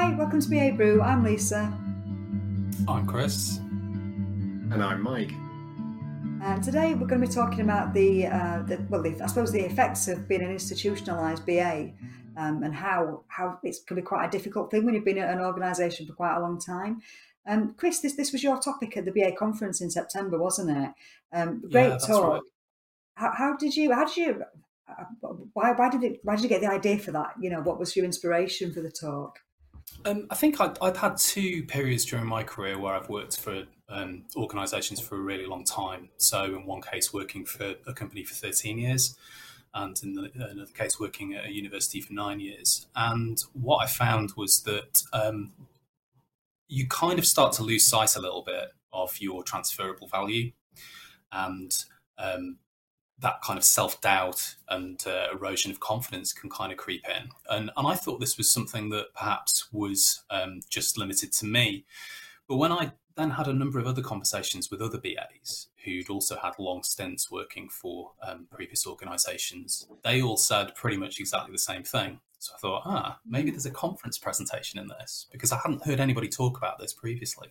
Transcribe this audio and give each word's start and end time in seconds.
Hi, 0.00 0.14
welcome 0.14 0.40
to 0.40 0.48
BA 0.48 0.72
Brew. 0.78 1.02
I'm 1.02 1.22
Lisa. 1.22 1.70
I'm 2.88 3.06
Chris. 3.06 3.58
And 3.58 4.82
I'm 4.82 5.02
Mike. 5.02 5.30
And 6.42 6.64
today 6.64 6.94
we're 6.94 7.06
going 7.06 7.20
to 7.20 7.26
be 7.26 7.32
talking 7.32 7.60
about 7.60 7.92
the, 7.92 8.28
uh, 8.28 8.62
the 8.62 8.82
well, 8.88 9.02
the, 9.02 9.20
I 9.22 9.26
suppose 9.26 9.52
the 9.52 9.62
effects 9.62 10.08
of 10.08 10.26
being 10.26 10.40
an 10.40 10.56
institutionalised 10.56 11.44
BA 11.44 11.92
um, 12.40 12.62
and 12.62 12.74
how 12.74 13.24
how 13.28 13.58
it 13.62 13.76
can 13.86 13.94
be 13.94 14.00
quite 14.00 14.24
a 14.24 14.30
difficult 14.30 14.70
thing 14.70 14.86
when 14.86 14.94
you've 14.94 15.04
been 15.04 15.18
at 15.18 15.34
an 15.34 15.44
organisation 15.44 16.06
for 16.06 16.14
quite 16.14 16.34
a 16.34 16.40
long 16.40 16.58
time. 16.58 17.02
Um, 17.46 17.74
Chris, 17.76 18.00
this 18.00 18.14
this 18.14 18.32
was 18.32 18.42
your 18.42 18.58
topic 18.58 18.96
at 18.96 19.04
the 19.04 19.12
BA 19.12 19.32
conference 19.32 19.82
in 19.82 19.90
September, 19.90 20.38
wasn't 20.38 20.78
it? 20.78 20.90
Um, 21.34 21.60
great 21.70 21.90
yeah, 21.90 21.98
talk. 21.98 22.32
Right. 22.32 22.42
How, 23.16 23.32
how, 23.36 23.56
did 23.58 23.76
you? 23.76 23.92
How 23.92 24.06
did 24.06 24.16
you? 24.16 24.44
Uh, 24.88 25.04
why, 25.52 25.72
why 25.72 25.90
did 25.90 26.02
it? 26.04 26.20
Why 26.22 26.36
did 26.36 26.42
you 26.44 26.48
get 26.48 26.62
the 26.62 26.70
idea 26.70 26.98
for 26.98 27.12
that? 27.12 27.34
You 27.38 27.50
know, 27.50 27.60
what 27.60 27.78
was 27.78 27.94
your 27.94 28.06
inspiration 28.06 28.72
for 28.72 28.80
the 28.80 28.90
talk? 28.90 29.38
Um, 30.04 30.26
I 30.30 30.34
think 30.34 30.60
I'd, 30.60 30.78
I'd, 30.80 30.96
had 30.96 31.16
two 31.16 31.64
periods 31.64 32.04
during 32.04 32.26
my 32.26 32.42
career 32.42 32.78
where 32.78 32.94
I've 32.94 33.08
worked 33.08 33.38
for 33.38 33.64
um, 33.88 34.24
organisations 34.36 35.00
for 35.00 35.16
a 35.16 35.20
really 35.20 35.46
long 35.46 35.64
time. 35.64 36.08
So, 36.16 36.44
in 36.44 36.64
one 36.64 36.80
case, 36.80 37.12
working 37.12 37.44
for 37.44 37.74
a 37.86 37.92
company 37.92 38.24
for 38.24 38.34
13 38.34 38.78
years, 38.78 39.16
and 39.74 40.00
in 40.02 40.14
the, 40.14 40.30
another 40.34 40.72
case, 40.72 40.98
working 40.98 41.34
at 41.34 41.46
a 41.46 41.52
university 41.52 42.00
for 42.00 42.12
nine 42.12 42.40
years. 42.40 42.86
And 42.96 43.42
what 43.52 43.78
I 43.78 43.86
found 43.86 44.32
was 44.36 44.62
that 44.62 45.02
um, 45.12 45.52
you 46.68 46.86
kind 46.88 47.18
of 47.18 47.26
start 47.26 47.52
to 47.54 47.62
lose 47.62 47.86
sight 47.86 48.16
a 48.16 48.20
little 48.20 48.42
bit 48.42 48.72
of 48.92 49.20
your 49.20 49.42
transferable 49.42 50.08
value. 50.08 50.52
And 51.32 51.72
um, 52.18 52.58
that 53.20 53.42
kind 53.42 53.58
of 53.58 53.64
self 53.64 54.00
doubt 54.00 54.56
and 54.68 55.02
uh, 55.06 55.26
erosion 55.32 55.70
of 55.70 55.80
confidence 55.80 56.32
can 56.32 56.50
kind 56.50 56.72
of 56.72 56.78
creep 56.78 57.04
in. 57.08 57.28
And, 57.48 57.70
and 57.76 57.86
I 57.86 57.94
thought 57.94 58.20
this 58.20 58.38
was 58.38 58.52
something 58.52 58.90
that 58.90 59.14
perhaps 59.14 59.68
was 59.72 60.22
um, 60.30 60.60
just 60.68 60.98
limited 60.98 61.32
to 61.32 61.46
me. 61.46 61.84
But 62.48 62.56
when 62.56 62.72
I 62.72 62.92
then 63.16 63.30
had 63.30 63.48
a 63.48 63.52
number 63.52 63.78
of 63.78 63.86
other 63.86 64.02
conversations 64.02 64.70
with 64.70 64.80
other 64.80 64.98
BAs 64.98 65.68
who'd 65.84 66.10
also 66.10 66.36
had 66.36 66.52
long 66.58 66.82
stints 66.82 67.30
working 67.30 67.68
for 67.68 68.12
um, 68.26 68.46
previous 68.50 68.86
organizations, 68.86 69.86
they 70.02 70.22
all 70.22 70.36
said 70.36 70.74
pretty 70.74 70.96
much 70.96 71.20
exactly 71.20 71.52
the 71.52 71.58
same 71.58 71.82
thing. 71.82 72.20
So 72.38 72.54
I 72.54 72.58
thought, 72.58 72.82
ah, 72.86 73.18
maybe 73.26 73.50
there's 73.50 73.66
a 73.66 73.70
conference 73.70 74.18
presentation 74.18 74.80
in 74.80 74.88
this 74.88 75.26
because 75.30 75.52
I 75.52 75.58
hadn't 75.58 75.84
heard 75.84 76.00
anybody 76.00 76.28
talk 76.28 76.56
about 76.56 76.78
this 76.78 76.94
previously. 76.94 77.48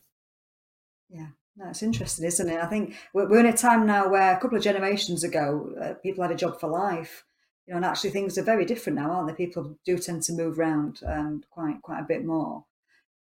Yeah, 1.10 1.28
it's 1.70 1.84
interesting, 1.84 2.26
isn't 2.26 2.50
it? 2.50 2.62
I 2.62 2.68
think 2.68 2.96
we're 3.14 3.40
in 3.40 3.46
a 3.46 3.56
time 3.56 3.86
now 3.86 4.10
where 4.10 4.36
a 4.36 4.40
couple 4.40 4.58
of 4.58 4.64
generations 4.64 5.24
ago, 5.24 5.74
uh, 5.82 5.94
people 5.96 6.24
had 6.24 6.32
a 6.32 6.36
job 6.36 6.60
for 6.60 6.70
life. 6.70 7.26
You 7.68 7.74
know, 7.74 7.78
and 7.78 7.86
actually 7.86 8.10
things 8.10 8.38
are 8.38 8.44
very 8.44 8.66
different 8.66 8.98
now, 8.98 9.12
aren't 9.12 9.28
they? 9.28 9.46
People 9.46 9.78
do 9.86 9.98
tend 10.00 10.24
to 10.24 10.34
move 10.34 10.58
around 10.58 11.02
um, 11.06 11.44
quite 11.52 11.82
quite 11.84 12.00
a 12.00 12.08
bit 12.08 12.26
more. 12.26 12.66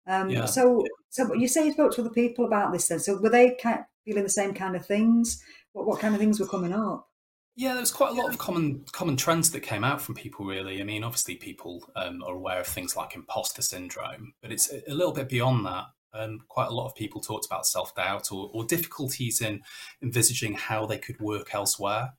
Um, 0.08 0.30
yeah. 0.30 0.46
So, 0.46 0.84
so 1.10 1.34
you 1.34 1.48
say 1.48 1.66
you 1.66 1.74
spoke 1.74 1.94
to 1.96 2.02
other 2.02 2.12
people 2.12 2.46
about 2.46 2.72
this 2.72 2.88
then. 2.88 3.00
So 3.00 3.20
were 3.20 3.30
they 3.30 3.58
kind 3.62 3.80
of 3.80 3.86
feeling 4.06 4.24
the 4.24 4.30
same 4.30 4.54
kind 4.54 4.76
of 4.76 4.86
things? 4.86 5.44
What 5.74 5.88
what 5.88 6.00
kind 6.00 6.14
of 6.14 6.20
things 6.20 6.40
were 6.40 6.48
coming 6.48 6.74
up? 6.74 7.10
Yeah, 7.56 7.72
there 7.72 7.82
was 7.82 7.92
quite 7.92 8.12
a 8.12 8.22
lot 8.22 8.30
of 8.30 8.38
common 8.38 8.86
common 8.92 9.16
trends 9.16 9.52
that 9.52 9.62
came 9.62 9.84
out 9.84 10.02
from 10.02 10.14
people. 10.14 10.46
Really, 10.46 10.82
I 10.82 10.84
mean, 10.84 11.04
obviously 11.04 11.36
people 11.36 11.84
um, 11.96 12.22
are 12.24 12.36
aware 12.36 12.60
of 12.60 12.68
things 12.68 12.96
like 12.96 13.16
imposter 13.16 13.62
syndrome, 13.62 14.34
but 14.42 14.52
it's 14.52 14.72
a 14.72 14.94
little 14.94 15.14
bit 15.14 15.30
beyond 15.30 15.66
that. 15.66 15.86
Um, 16.18 16.40
quite 16.48 16.70
a 16.70 16.74
lot 16.74 16.88
of 16.88 16.96
people 16.96 17.22
talked 17.22 17.46
about 17.46 17.68
self 17.68 17.94
doubt 17.96 18.32
or, 18.32 18.50
or, 18.54 18.64
difficulties 18.66 19.42
in 19.42 19.62
envisaging 20.02 20.54
how 20.54 20.86
they 20.86 20.98
could 20.98 21.20
work 21.20 21.54
elsewhere. 21.54 22.14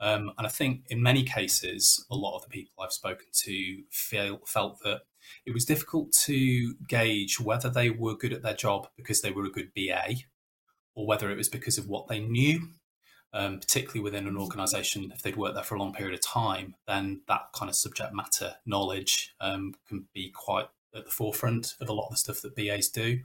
Um, 0.00 0.32
and 0.38 0.46
I 0.46 0.50
think 0.50 0.84
in 0.88 1.02
many 1.02 1.24
cases, 1.24 2.04
a 2.10 2.16
lot 2.16 2.36
of 2.36 2.42
the 2.42 2.48
people 2.48 2.82
I've 2.82 2.92
spoken 2.92 3.26
to 3.32 3.82
feel, 3.90 4.40
felt 4.46 4.78
that 4.84 5.02
it 5.44 5.52
was 5.52 5.64
difficult 5.64 6.12
to 6.24 6.74
gauge 6.88 7.38
whether 7.38 7.68
they 7.68 7.90
were 7.90 8.16
good 8.16 8.32
at 8.32 8.42
their 8.42 8.54
job 8.54 8.88
because 8.96 9.20
they 9.20 9.30
were 9.30 9.44
a 9.44 9.50
good 9.50 9.72
BA 9.74 10.14
or 10.94 11.06
whether 11.06 11.30
it 11.30 11.36
was 11.36 11.48
because 11.48 11.76
of 11.76 11.86
what 11.86 12.08
they 12.08 12.20
knew. 12.20 12.68
Um, 13.32 13.60
particularly 13.60 14.00
within 14.00 14.26
an 14.26 14.36
organization, 14.36 15.12
if 15.14 15.22
they'd 15.22 15.36
worked 15.36 15.54
there 15.54 15.62
for 15.62 15.76
a 15.76 15.78
long 15.78 15.92
period 15.92 16.14
of 16.14 16.20
time, 16.20 16.74
then 16.88 17.20
that 17.28 17.42
kind 17.54 17.68
of 17.68 17.76
subject 17.76 18.12
matter 18.12 18.54
knowledge 18.66 19.36
um, 19.40 19.74
can 19.86 20.06
be 20.12 20.32
quite 20.34 20.66
at 20.94 21.04
the 21.04 21.10
forefront 21.10 21.74
of 21.80 21.88
a 21.88 21.92
lot 21.92 22.06
of 22.06 22.10
the 22.10 22.16
stuff 22.16 22.42
that 22.42 22.56
BAs 22.56 22.88
do. 22.88 23.20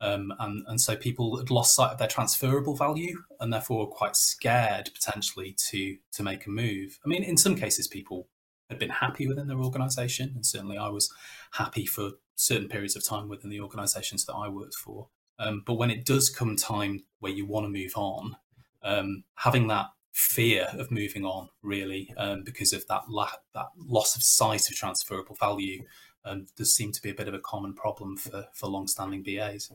Um, 0.00 0.34
and, 0.38 0.64
and 0.66 0.80
so 0.80 0.96
people 0.96 1.36
had 1.38 1.50
lost 1.50 1.76
sight 1.76 1.92
of 1.92 1.98
their 1.98 2.08
transferable 2.08 2.76
value 2.76 3.22
and 3.40 3.52
therefore 3.52 3.86
were 3.86 3.92
quite 3.92 4.16
scared 4.16 4.90
potentially 4.92 5.54
to 5.70 5.96
to 6.12 6.22
make 6.22 6.46
a 6.46 6.50
move. 6.50 6.98
I 7.04 7.08
mean, 7.08 7.22
in 7.22 7.36
some 7.36 7.54
cases, 7.54 7.86
people 7.86 8.28
had 8.68 8.78
been 8.78 8.90
happy 8.90 9.26
within 9.26 9.46
their 9.46 9.60
organisation, 9.60 10.32
and 10.34 10.44
certainly 10.44 10.76
I 10.76 10.88
was 10.88 11.12
happy 11.52 11.86
for 11.86 12.12
certain 12.34 12.68
periods 12.68 12.96
of 12.96 13.04
time 13.04 13.28
within 13.28 13.50
the 13.50 13.60
organisations 13.60 14.24
that 14.26 14.34
I 14.34 14.48
worked 14.48 14.74
for. 14.74 15.08
Um, 15.38 15.62
but 15.64 15.74
when 15.74 15.90
it 15.90 16.04
does 16.04 16.28
come 16.28 16.56
time 16.56 17.04
where 17.20 17.32
you 17.32 17.46
want 17.46 17.64
to 17.64 17.70
move 17.70 17.92
on, 17.96 18.36
um, 18.82 19.24
having 19.36 19.68
that 19.68 19.86
fear 20.12 20.68
of 20.74 20.90
moving 20.90 21.24
on 21.24 21.48
really 21.62 22.14
um, 22.16 22.44
because 22.44 22.72
of 22.72 22.86
that 22.86 23.02
la- 23.08 23.28
that 23.52 23.66
loss 23.76 24.14
of 24.14 24.22
sight 24.22 24.68
of 24.70 24.76
transferable 24.76 25.34
value 25.34 25.82
um, 26.24 26.46
does 26.56 26.74
seem 26.74 26.92
to 26.92 27.02
be 27.02 27.10
a 27.10 27.14
bit 27.14 27.28
of 27.28 27.34
a 27.34 27.40
common 27.40 27.74
problem 27.74 28.16
for 28.16 28.46
for 28.54 28.68
long-standing 28.68 29.22
BAs. 29.22 29.70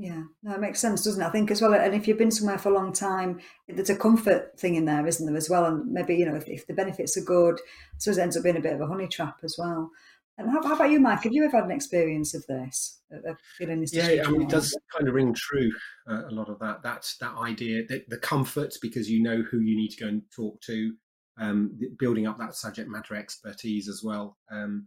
Yeah, 0.00 0.22
no, 0.44 0.54
it 0.54 0.60
makes 0.60 0.78
sense, 0.78 1.02
doesn't 1.02 1.20
it? 1.20 1.26
I 1.26 1.30
think 1.30 1.50
as 1.50 1.60
well. 1.60 1.74
And 1.74 1.92
if 1.92 2.06
you've 2.06 2.18
been 2.18 2.30
somewhere 2.30 2.56
for 2.56 2.68
a 2.68 2.74
long 2.74 2.92
time, 2.92 3.40
there's 3.66 3.90
a 3.90 3.96
comfort 3.96 4.56
thing 4.56 4.76
in 4.76 4.84
there, 4.84 5.04
isn't 5.04 5.26
there, 5.26 5.36
as 5.36 5.50
well? 5.50 5.64
And 5.64 5.90
maybe 5.90 6.14
you 6.14 6.24
know, 6.24 6.36
if, 6.36 6.48
if 6.48 6.68
the 6.68 6.72
benefits 6.72 7.16
are 7.16 7.24
good, 7.24 7.60
so 7.98 8.12
it 8.12 8.18
ends 8.18 8.36
up 8.36 8.44
being 8.44 8.56
a 8.56 8.60
bit 8.60 8.74
of 8.74 8.80
a 8.80 8.86
honey 8.86 9.08
trap 9.08 9.40
as 9.42 9.56
well. 9.58 9.90
And 10.38 10.48
how, 10.52 10.62
how, 10.62 10.76
about 10.76 10.92
you, 10.92 11.00
Mike? 11.00 11.24
Have 11.24 11.32
you 11.32 11.44
ever 11.44 11.56
had 11.56 11.64
an 11.64 11.72
experience 11.72 12.32
of 12.32 12.46
this? 12.46 13.00
Of 13.10 13.38
feeling 13.56 13.80
this? 13.80 13.92
Yeah, 13.92 14.22
I 14.24 14.30
mean, 14.30 14.42
it 14.42 14.48
does 14.48 14.78
kind 14.96 15.08
of 15.08 15.14
ring 15.14 15.34
true. 15.34 15.72
Uh, 16.08 16.28
a 16.28 16.30
lot 16.30 16.48
of 16.48 16.60
that. 16.60 16.84
That's 16.84 17.16
that 17.16 17.34
idea, 17.36 17.82
the, 17.88 18.04
the 18.06 18.18
comfort, 18.18 18.74
because 18.80 19.10
you 19.10 19.20
know 19.20 19.42
who 19.50 19.58
you 19.58 19.76
need 19.76 19.88
to 19.88 20.04
go 20.04 20.08
and 20.08 20.22
talk 20.30 20.60
to, 20.62 20.92
um, 21.40 21.76
building 21.98 22.28
up 22.28 22.38
that 22.38 22.54
subject 22.54 22.88
matter 22.88 23.16
expertise 23.16 23.88
as 23.88 24.02
well. 24.04 24.36
Um, 24.48 24.86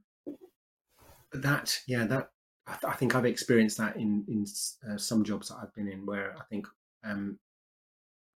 that 1.33 1.79
yeah 1.87 2.05
that 2.05 2.29
I, 2.67 2.73
th- 2.73 2.93
I, 2.93 2.95
think 2.95 3.15
I've 3.15 3.25
experienced 3.25 3.77
that 3.77 3.95
in 3.95 4.23
in 4.27 4.45
uh, 4.89 4.97
some 4.97 5.23
jobs 5.23 5.49
that 5.49 5.57
I've 5.61 5.73
been 5.73 5.87
in 5.87 6.05
where 6.05 6.35
I 6.37 6.43
think 6.49 6.67
um, 7.03 7.39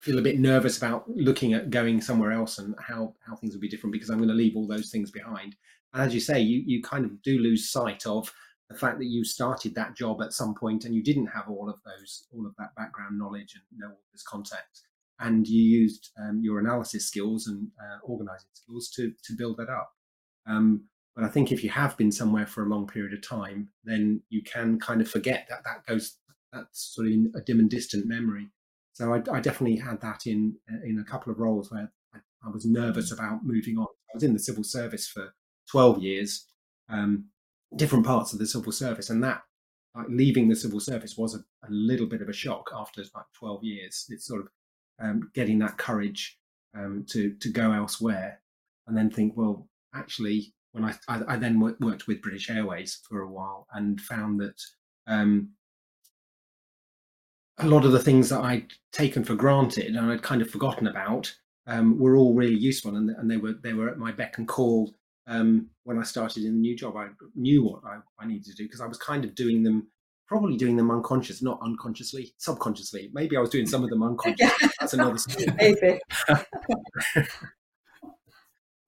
feel 0.00 0.18
a 0.18 0.22
bit 0.22 0.38
nervous 0.38 0.76
about 0.76 1.08
looking 1.08 1.54
at 1.54 1.70
going 1.70 2.00
somewhere 2.00 2.32
else 2.32 2.58
and 2.58 2.74
how 2.78 3.14
how 3.26 3.36
things 3.36 3.54
will 3.54 3.60
be 3.60 3.68
different 3.68 3.92
because 3.92 4.10
I'm 4.10 4.18
going 4.18 4.28
to 4.28 4.34
leave 4.34 4.56
all 4.56 4.66
those 4.66 4.90
things 4.90 5.10
behind. 5.10 5.56
And 5.92 6.02
as 6.02 6.14
you 6.14 6.20
say, 6.20 6.40
you 6.40 6.62
you 6.66 6.82
kind 6.82 7.04
of 7.04 7.22
do 7.22 7.38
lose 7.38 7.70
sight 7.70 8.06
of 8.06 8.32
the 8.68 8.76
fact 8.76 8.98
that 8.98 9.06
you 9.06 9.24
started 9.24 9.74
that 9.74 9.94
job 9.94 10.22
at 10.22 10.32
some 10.32 10.54
point 10.54 10.84
and 10.84 10.94
you 10.94 11.02
didn't 11.02 11.26
have 11.26 11.48
all 11.48 11.68
of 11.68 11.76
those 11.84 12.26
all 12.32 12.46
of 12.46 12.54
that 12.58 12.74
background 12.76 13.18
knowledge 13.18 13.54
and 13.54 13.78
know 13.78 13.88
all 13.88 14.04
this 14.12 14.22
context 14.22 14.86
and 15.20 15.46
you 15.46 15.62
used 15.62 16.10
um, 16.18 16.40
your 16.42 16.58
analysis 16.58 17.06
skills 17.06 17.46
and 17.46 17.68
uh, 17.80 17.98
organizing 18.02 18.48
skills 18.52 18.88
to 18.90 19.12
to 19.22 19.34
build 19.36 19.56
that 19.56 19.68
up 19.68 19.92
um, 20.46 20.82
but 21.14 21.24
I 21.24 21.28
think 21.28 21.52
if 21.52 21.62
you 21.62 21.70
have 21.70 21.96
been 21.96 22.10
somewhere 22.10 22.46
for 22.46 22.64
a 22.64 22.68
long 22.68 22.86
period 22.86 23.12
of 23.12 23.26
time, 23.26 23.68
then 23.84 24.22
you 24.30 24.42
can 24.42 24.80
kind 24.80 25.00
of 25.00 25.08
forget 25.08 25.46
that 25.48 25.62
that 25.64 25.86
goes 25.86 26.18
that's 26.52 26.94
sort 26.94 27.08
of 27.08 27.12
in 27.12 27.32
a 27.36 27.40
dim 27.40 27.58
and 27.58 27.70
distant 27.70 28.06
memory. 28.06 28.48
So 28.92 29.12
I, 29.12 29.22
I 29.32 29.40
definitely 29.40 29.76
had 29.76 30.00
that 30.00 30.26
in 30.26 30.56
in 30.84 30.98
a 30.98 31.10
couple 31.10 31.32
of 31.32 31.38
roles 31.38 31.70
where 31.70 31.92
I, 32.14 32.18
I, 32.44 32.50
was 32.50 32.64
nervous 32.64 33.12
about 33.12 33.44
moving 33.44 33.76
on. 33.76 33.86
I 33.86 34.14
was 34.14 34.22
in 34.22 34.32
the 34.32 34.38
civil 34.38 34.64
service 34.64 35.08
for 35.08 35.34
12 35.70 35.98
years, 35.98 36.46
um, 36.88 37.26
different 37.74 38.06
parts 38.06 38.32
of 38.32 38.38
the 38.38 38.46
civil 38.46 38.72
service, 38.72 39.10
and 39.10 39.22
that 39.24 39.42
like 39.96 40.06
leaving 40.08 40.48
the 40.48 40.56
civil 40.56 40.80
service 40.80 41.16
was 41.16 41.34
a, 41.34 41.38
a 41.66 41.70
little 41.70 42.06
bit 42.06 42.22
of 42.22 42.28
a 42.28 42.32
shock 42.32 42.70
after 42.74 43.02
like 43.14 43.26
12 43.38 43.64
years. 43.64 44.06
It's 44.08 44.26
sort 44.26 44.42
of 44.42 44.48
um, 45.00 45.30
getting 45.34 45.58
that 45.60 45.78
courage 45.78 46.38
um, 46.76 47.04
to 47.10 47.34
to 47.34 47.48
go 47.50 47.72
elsewhere, 47.72 48.40
and 48.86 48.96
then 48.96 49.10
think, 49.10 49.36
well, 49.36 49.68
actually, 49.94 50.54
when 50.74 50.84
I, 50.84 50.94
I, 51.06 51.34
I 51.34 51.36
then 51.36 51.60
worked 51.60 52.08
with 52.08 52.20
British 52.20 52.50
Airways 52.50 52.98
for 53.08 53.20
a 53.20 53.30
while 53.30 53.68
and 53.72 54.00
found 54.00 54.40
that 54.40 54.60
um, 55.06 55.50
a 57.58 57.66
lot 57.66 57.84
of 57.84 57.92
the 57.92 58.00
things 58.00 58.28
that 58.30 58.40
I'd 58.40 58.72
taken 58.92 59.22
for 59.22 59.36
granted 59.36 59.94
and 59.94 60.10
I'd 60.10 60.22
kind 60.22 60.42
of 60.42 60.50
forgotten 60.50 60.88
about 60.88 61.32
um, 61.68 61.96
were 61.98 62.16
all 62.16 62.34
really 62.34 62.56
useful 62.56 62.96
and, 62.96 63.10
and 63.10 63.30
they 63.30 63.36
were 63.36 63.54
they 63.62 63.72
were 63.72 63.88
at 63.88 63.98
my 63.98 64.10
beck 64.10 64.38
and 64.38 64.48
call 64.48 64.92
um, 65.28 65.68
when 65.84 65.96
I 65.96 66.02
started 66.02 66.44
in 66.44 66.54
the 66.54 66.60
new 66.60 66.76
job. 66.76 66.96
I 66.96 67.06
knew 67.36 67.62
what 67.62 67.82
I, 67.86 68.00
I 68.18 68.26
needed 68.26 68.46
to 68.46 68.54
do 68.54 68.64
because 68.64 68.80
I 68.80 68.86
was 68.86 68.98
kind 68.98 69.24
of 69.24 69.36
doing 69.36 69.62
them 69.62 69.86
probably 70.26 70.56
doing 70.56 70.76
them 70.76 70.90
unconscious, 70.90 71.40
not 71.40 71.60
unconsciously, 71.62 72.34
subconsciously. 72.38 73.10
Maybe 73.12 73.36
I 73.36 73.40
was 73.40 73.50
doing 73.50 73.66
some 73.66 73.84
of 73.84 73.90
them 73.90 74.02
unconsciously. 74.10 74.68
That's 74.80 74.94
another 74.94 75.18
story. 75.18 75.46
Maybe. 75.56 76.00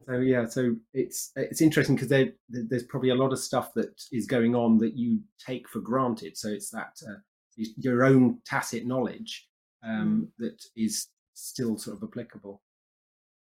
so 0.06 0.18
yeah 0.18 0.46
so 0.46 0.74
it's 0.94 1.32
it's 1.36 1.60
interesting 1.60 1.96
because 1.96 2.08
there 2.08 2.32
there's 2.48 2.84
probably 2.84 3.10
a 3.10 3.14
lot 3.14 3.32
of 3.32 3.38
stuff 3.38 3.72
that 3.74 4.00
is 4.12 4.26
going 4.26 4.54
on 4.54 4.78
that 4.78 4.96
you 4.96 5.20
take 5.44 5.68
for 5.68 5.80
granted 5.80 6.36
so 6.36 6.48
it's 6.48 6.70
that 6.70 6.92
uh, 7.08 7.14
your 7.56 8.04
own 8.04 8.38
tacit 8.44 8.86
knowledge 8.86 9.48
um, 9.84 10.28
mm. 10.40 10.44
that 10.46 10.62
is 10.76 11.08
still 11.34 11.76
sort 11.76 11.96
of 11.96 12.08
applicable 12.08 12.62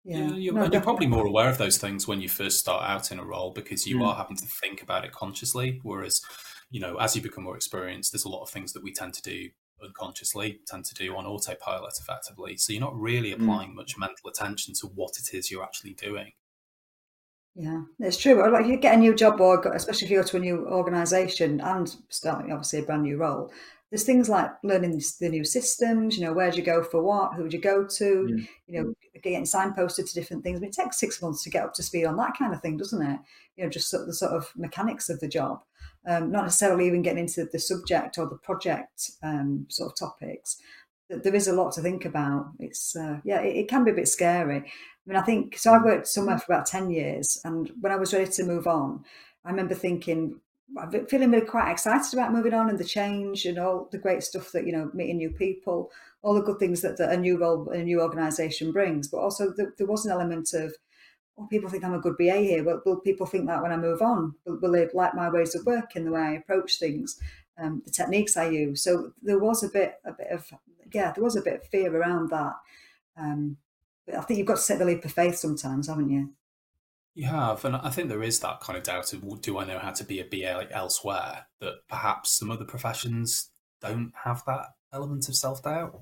Yeah, 0.03 0.33
you're, 0.33 0.53
no, 0.53 0.69
you're, 0.71 0.81
probably 0.81 1.07
more 1.07 1.25
aware 1.25 1.49
of 1.49 1.57
those 1.57 1.77
things 1.77 2.07
when 2.07 2.21
you 2.21 2.29
first 2.29 2.59
start 2.59 2.87
out 2.87 3.11
in 3.11 3.19
a 3.19 3.25
role 3.25 3.51
because 3.51 3.87
you 3.87 3.97
mm. 3.97 4.05
are 4.05 4.15
having 4.15 4.37
to 4.37 4.45
think 4.45 4.83
about 4.83 5.03
it 5.03 5.11
consciously. 5.11 5.79
Whereas, 5.81 6.21
you 6.69 6.79
know, 6.79 6.97
as 6.97 7.15
you 7.15 7.23
become 7.23 7.43
more 7.43 7.55
experienced, 7.55 8.11
there's 8.11 8.25
a 8.25 8.29
lot 8.29 8.43
of 8.43 8.49
things 8.49 8.73
that 8.73 8.83
we 8.83 8.93
tend 8.93 9.15
to 9.15 9.21
do 9.23 9.49
unconsciously, 9.83 10.59
tend 10.67 10.85
to 10.85 10.93
do 10.93 11.15
on 11.15 11.25
autopilot 11.25 11.93
effectively. 11.99 12.55
So 12.57 12.73
you're 12.73 12.81
not 12.81 12.95
really 12.95 13.31
mm. 13.31 13.41
applying 13.41 13.71
mm. 13.71 13.75
much 13.75 13.97
mental 13.97 14.29
attention 14.29 14.73
to 14.81 14.87
what 14.87 15.17
it 15.17 15.35
is 15.35 15.49
you're 15.49 15.63
actually 15.63 15.93
doing. 15.93 16.33
Yeah, 17.55 17.83
it's 17.99 18.17
true. 18.17 18.51
Like 18.51 18.67
you 18.67 18.75
get 18.77 18.95
a 18.95 18.97
new 18.97 19.15
job, 19.15 19.39
or 19.39 19.61
especially 19.73 20.05
if 20.05 20.11
you 20.11 20.17
go 20.21 20.27
to 20.27 20.37
a 20.37 20.41
new 20.41 20.67
organisation 20.67 21.61
and 21.61 21.95
starting 22.09 22.51
obviously 22.51 22.79
a 22.79 22.83
brand 22.83 23.03
new 23.03 23.17
role, 23.17 23.51
there's 23.89 24.03
things 24.03 24.27
like 24.27 24.51
learning 24.61 25.01
the 25.21 25.29
new 25.29 25.45
systems. 25.45 26.17
You 26.17 26.25
know, 26.25 26.33
where 26.33 26.51
do 26.51 26.57
you 26.57 26.63
go 26.63 26.83
for 26.83 27.01
what? 27.01 27.33
Who 27.33 27.43
would 27.43 27.53
you 27.53 27.61
go 27.61 27.85
to? 27.85 28.27
Yeah. 28.29 28.45
You 28.67 28.83
know, 28.83 28.93
getting 29.23 29.43
signposted 29.43 30.07
to 30.07 30.13
different 30.13 30.43
things. 30.43 30.57
I 30.57 30.61
mean, 30.61 30.69
it 30.69 30.75
takes 30.75 30.99
six 30.99 31.21
months 31.21 31.43
to 31.43 31.49
get 31.49 31.63
up 31.63 31.73
to 31.75 31.83
speed 31.83 32.05
on 32.05 32.17
that 32.17 32.37
kind 32.37 32.53
of 32.53 32.61
thing, 32.61 32.75
doesn't 32.75 33.01
it? 33.01 33.19
You 33.55 33.63
know, 33.63 33.69
just 33.69 33.89
sort 33.89 34.01
of 34.01 34.07
the 34.07 34.13
sort 34.13 34.33
of 34.33 34.51
mechanics 34.57 35.09
of 35.09 35.21
the 35.21 35.27
job, 35.29 35.63
um, 36.07 36.31
not 36.31 36.43
necessarily 36.43 36.87
even 36.87 37.03
getting 37.03 37.19
into 37.19 37.45
the 37.45 37.59
subject 37.59 38.17
or 38.17 38.27
the 38.27 38.37
project 38.37 39.11
um, 39.23 39.65
sort 39.69 39.91
of 39.91 39.97
topics. 39.97 40.57
There 41.09 41.35
is 41.35 41.47
a 41.47 41.53
lot 41.53 41.71
to 41.73 41.81
think 41.81 42.03
about. 42.03 42.51
It's 42.59 42.95
uh, 42.95 43.19
yeah, 43.23 43.41
it, 43.41 43.55
it, 43.55 43.67
can 43.69 43.83
be 43.83 43.91
a 43.91 43.95
bit 43.95 44.07
scary. 44.07 44.71
I 45.05 45.09
mean, 45.09 45.17
I 45.17 45.23
think 45.23 45.57
so. 45.57 45.73
I 45.73 45.77
mm. 45.77 45.85
worked 45.85 46.07
somewhere 46.07 46.37
for 46.37 46.51
about 46.53 46.65
ten 46.65 46.89
years, 46.89 47.39
and 47.43 47.71
when 47.81 47.91
I 47.91 47.97
was 47.97 48.13
ready 48.13 48.31
to 48.31 48.43
move 48.43 48.67
on, 48.67 49.03
I 49.43 49.51
remember 49.51 49.75
thinking, 49.75 50.39
I'm 50.77 51.05
feeling 51.07 51.31
really 51.31 51.45
quite 51.45 51.71
excited 51.71 52.13
about 52.13 52.33
moving 52.33 52.53
on 52.53 52.69
and 52.69 52.79
the 52.79 52.83
change 52.83 53.45
and 53.45 53.59
all 53.59 53.87
the 53.91 53.97
great 53.97 54.23
stuff 54.23 54.51
that 54.51 54.65
you 54.65 54.71
know 54.71 54.89
meeting 54.93 55.17
new 55.17 55.29
people, 55.29 55.91
all 56.21 56.33
the 56.33 56.41
good 56.41 56.59
things 56.59 56.81
that, 56.81 56.97
that 56.97 57.11
a 57.11 57.17
new 57.17 57.37
role, 57.37 57.69
a 57.69 57.77
new 57.77 58.01
organisation 58.01 58.71
brings. 58.71 59.07
But 59.07 59.19
also 59.19 59.51
the, 59.51 59.71
there 59.77 59.87
was 59.87 60.05
an 60.05 60.11
element 60.11 60.53
of, 60.53 60.73
oh, 61.37 61.45
people 61.45 61.69
think 61.69 61.83
I'm 61.83 61.93
a 61.93 61.99
good 61.99 62.17
BA 62.17 62.37
here. 62.37 62.63
Well, 62.63 62.81
will 62.85 62.99
people 62.99 63.27
think 63.27 63.47
that 63.47 63.61
when 63.61 63.71
I 63.71 63.77
move 63.77 64.01
on? 64.01 64.33
Will, 64.45 64.57
will 64.59 64.71
they 64.71 64.87
like 64.93 65.13
my 65.13 65.29
ways 65.29 65.53
of 65.53 65.65
working, 65.65 66.05
the 66.05 66.11
way 66.11 66.21
I 66.21 66.33
approach 66.33 66.79
things, 66.79 67.19
um, 67.59 67.83
the 67.85 67.91
techniques 67.91 68.37
I 68.37 68.49
use? 68.49 68.81
So 68.81 69.11
there 69.21 69.39
was 69.39 69.63
a 69.63 69.69
bit, 69.69 69.99
a 70.03 70.13
bit 70.13 70.27
of 70.31 70.51
yeah, 70.91 71.11
there 71.11 71.23
was 71.23 71.35
a 71.35 71.41
bit 71.41 71.55
of 71.55 71.67
fear 71.67 71.95
around 71.95 72.29
that. 72.29 72.53
Um, 73.17 73.57
I 74.13 74.21
think 74.21 74.37
you've 74.37 74.47
got 74.47 74.57
to 74.57 74.61
set 74.61 74.79
the 74.79 74.85
leap 74.85 75.05
of 75.05 75.11
faith 75.11 75.35
sometimes, 75.35 75.87
haven't 75.87 76.09
you? 76.09 76.33
You 77.15 77.27
have, 77.27 77.63
and 77.63 77.77
I 77.77 77.89
think 77.91 78.09
there 78.09 78.23
is 78.23 78.41
that 78.41 78.59
kind 78.59 78.77
of 78.77 78.83
doubt 78.83 79.13
of 79.13 79.41
do 79.41 79.57
I 79.57 79.65
know 79.65 79.79
how 79.79 79.91
to 79.91 80.03
be 80.03 80.19
a 80.19 80.25
BA 80.25 80.67
elsewhere? 80.71 81.47
That 81.61 81.75
perhaps 81.87 82.31
some 82.31 82.51
other 82.51 82.65
professions 82.65 83.49
don't 83.81 84.11
have 84.23 84.43
that 84.47 84.65
element 84.93 85.29
of 85.29 85.35
self 85.35 85.63
doubt. 85.63 86.01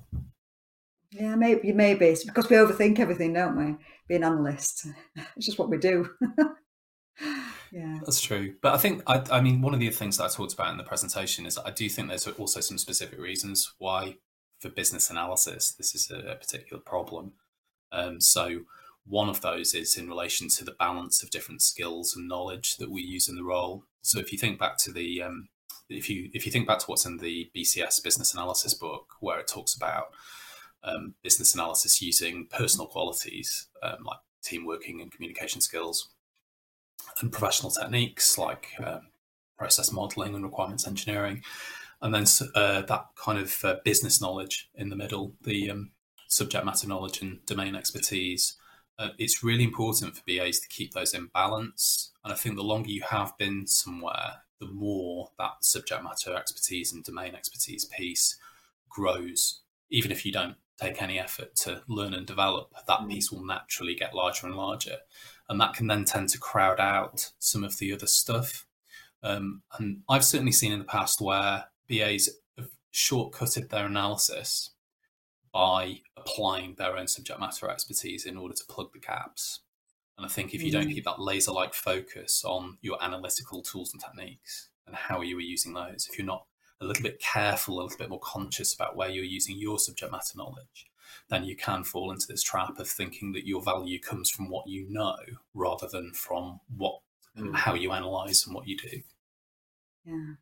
Yeah, 1.12 1.36
maybe 1.36 1.70
maybe 1.72 2.06
it's 2.06 2.24
because 2.24 2.50
we 2.50 2.56
overthink 2.56 2.98
everything, 2.98 3.32
don't 3.32 3.56
we? 3.56 3.76
Being 4.08 4.24
analysts, 4.24 4.88
it's 5.36 5.46
just 5.46 5.58
what 5.58 5.70
we 5.70 5.78
do. 5.78 6.10
yeah, 7.70 8.00
that's 8.04 8.20
true. 8.20 8.56
But 8.60 8.74
I 8.74 8.78
think 8.78 9.02
I, 9.06 9.22
I 9.30 9.40
mean, 9.40 9.62
one 9.62 9.72
of 9.72 9.78
the 9.78 9.90
things 9.90 10.16
that 10.16 10.24
I 10.24 10.28
talked 10.28 10.54
about 10.54 10.72
in 10.72 10.78
the 10.78 10.82
presentation 10.82 11.46
is 11.46 11.58
I 11.58 11.70
do 11.70 11.88
think 11.88 12.08
there's 12.08 12.26
also 12.26 12.58
some 12.58 12.78
specific 12.78 13.20
reasons 13.20 13.72
why, 13.78 14.16
for 14.58 14.68
business 14.68 15.10
analysis, 15.10 15.72
this 15.72 15.94
is 15.94 16.10
a, 16.10 16.32
a 16.32 16.34
particular 16.34 16.82
problem. 16.82 17.34
Um, 17.94 18.20
so 18.20 18.60
one 19.06 19.28
of 19.28 19.40
those 19.40 19.74
is 19.74 19.96
in 19.96 20.08
relation 20.08 20.48
to 20.48 20.64
the 20.64 20.72
balance 20.72 21.22
of 21.22 21.30
different 21.30 21.62
skills 21.62 22.16
and 22.16 22.28
knowledge 22.28 22.76
that 22.78 22.90
we 22.90 23.02
use 23.02 23.28
in 23.28 23.36
the 23.36 23.44
role. 23.44 23.84
So 24.02 24.18
if 24.18 24.32
you 24.32 24.38
think 24.38 24.58
back 24.58 24.78
to 24.78 24.92
the 24.92 25.22
um, 25.22 25.48
if 25.88 26.08
you 26.08 26.30
if 26.32 26.46
you 26.46 26.52
think 26.52 26.66
back 26.66 26.78
to 26.80 26.86
what's 26.86 27.06
in 27.06 27.18
the 27.18 27.50
BCS 27.54 28.02
business 28.02 28.32
analysis 28.32 28.74
book, 28.74 29.14
where 29.20 29.38
it 29.38 29.46
talks 29.46 29.74
about 29.74 30.08
um, 30.82 31.14
business 31.22 31.54
analysis 31.54 32.00
using 32.02 32.46
personal 32.46 32.86
qualities 32.86 33.68
um, 33.82 34.04
like 34.04 34.18
team 34.42 34.64
working 34.64 35.00
and 35.00 35.12
communication 35.12 35.60
skills, 35.60 36.10
and 37.20 37.30
professional 37.32 37.70
techniques 37.70 38.38
like 38.38 38.68
um, 38.84 39.08
process 39.58 39.92
modeling 39.92 40.34
and 40.34 40.44
requirements 40.44 40.86
engineering, 40.86 41.42
and 42.00 42.14
then 42.14 42.24
uh, 42.54 42.82
that 42.82 43.06
kind 43.16 43.38
of 43.38 43.64
uh, 43.64 43.76
business 43.84 44.20
knowledge 44.20 44.70
in 44.74 44.88
the 44.88 44.96
middle, 44.96 45.34
the 45.42 45.70
um, 45.70 45.90
subject 46.28 46.64
matter 46.64 46.88
knowledge 46.88 47.22
and 47.22 47.44
domain 47.46 47.74
expertise 47.74 48.56
uh, 48.98 49.08
it's 49.18 49.42
really 49.42 49.64
important 49.64 50.16
for 50.16 50.22
BAs 50.26 50.60
to 50.60 50.68
keep 50.68 50.92
those 50.92 51.14
in 51.14 51.26
balance. 51.34 52.12
And 52.22 52.32
I 52.32 52.36
think 52.36 52.56
the 52.56 52.62
longer 52.62 52.90
you 52.90 53.02
have 53.02 53.36
been 53.38 53.66
somewhere, 53.66 54.42
the 54.60 54.66
more 54.66 55.30
that 55.38 55.62
subject 55.62 56.02
matter 56.02 56.34
expertise 56.34 56.92
and 56.92 57.02
domain 57.02 57.34
expertise 57.34 57.84
piece 57.84 58.38
grows. 58.88 59.60
Even 59.90 60.12
if 60.12 60.24
you 60.24 60.32
don't 60.32 60.56
take 60.80 61.02
any 61.02 61.18
effort 61.18 61.54
to 61.56 61.82
learn 61.88 62.14
and 62.14 62.26
develop, 62.26 62.72
that 62.86 63.00
mm. 63.00 63.10
piece 63.10 63.30
will 63.30 63.44
naturally 63.44 63.94
get 63.94 64.14
larger 64.14 64.46
and 64.46 64.56
larger. 64.56 64.98
And 65.48 65.60
that 65.60 65.74
can 65.74 65.88
then 65.88 66.04
tend 66.04 66.28
to 66.30 66.38
crowd 66.38 66.80
out 66.80 67.32
some 67.38 67.64
of 67.64 67.78
the 67.78 67.92
other 67.92 68.06
stuff. 68.06 68.66
Um, 69.22 69.62
and 69.78 70.02
I've 70.08 70.24
certainly 70.24 70.52
seen 70.52 70.72
in 70.72 70.78
the 70.78 70.84
past 70.84 71.20
where 71.20 71.64
BAs 71.88 72.28
have 72.56 72.70
shortcutted 72.92 73.70
their 73.70 73.86
analysis 73.86 74.70
by 75.54 76.00
applying 76.16 76.74
their 76.74 76.96
own 76.96 77.06
subject 77.06 77.38
matter 77.38 77.70
expertise 77.70 78.26
in 78.26 78.36
order 78.36 78.54
to 78.54 78.64
plug 78.68 78.92
the 78.92 78.98
gaps. 78.98 79.60
And 80.18 80.26
I 80.26 80.28
think 80.28 80.52
if 80.52 80.62
you 80.62 80.72
don't 80.72 80.90
keep 80.90 81.04
that 81.04 81.20
laser 81.20 81.52
like 81.52 81.74
focus 81.74 82.42
on 82.44 82.78
your 82.82 83.02
analytical 83.02 83.62
tools 83.62 83.92
and 83.92 84.02
techniques 84.02 84.68
and 84.86 84.96
how 84.96 85.22
you 85.22 85.38
are 85.38 85.40
using 85.40 85.72
those, 85.72 86.08
if 86.10 86.18
you're 86.18 86.26
not 86.26 86.46
a 86.80 86.84
little 86.84 87.04
bit 87.04 87.20
careful, 87.20 87.80
a 87.80 87.82
little 87.82 87.98
bit 87.98 88.10
more 88.10 88.20
conscious 88.20 88.74
about 88.74 88.96
where 88.96 89.08
you're 89.08 89.24
using 89.24 89.56
your 89.56 89.78
subject 89.78 90.10
matter 90.10 90.36
knowledge, 90.36 90.86
then 91.30 91.44
you 91.44 91.56
can 91.56 91.84
fall 91.84 92.10
into 92.10 92.26
this 92.26 92.42
trap 92.42 92.78
of 92.80 92.88
thinking 92.88 93.32
that 93.32 93.46
your 93.46 93.62
value 93.62 94.00
comes 94.00 94.30
from 94.30 94.50
what 94.50 94.66
you 94.66 94.86
know 94.90 95.16
rather 95.54 95.86
than 95.86 96.12
from 96.12 96.60
what 96.76 96.98
mm. 97.38 97.54
how 97.54 97.74
you 97.74 97.92
analyze 97.92 98.44
and 98.44 98.54
what 98.54 98.66
you 98.66 98.76
do. 98.76 99.00
Yeah. 100.04 100.34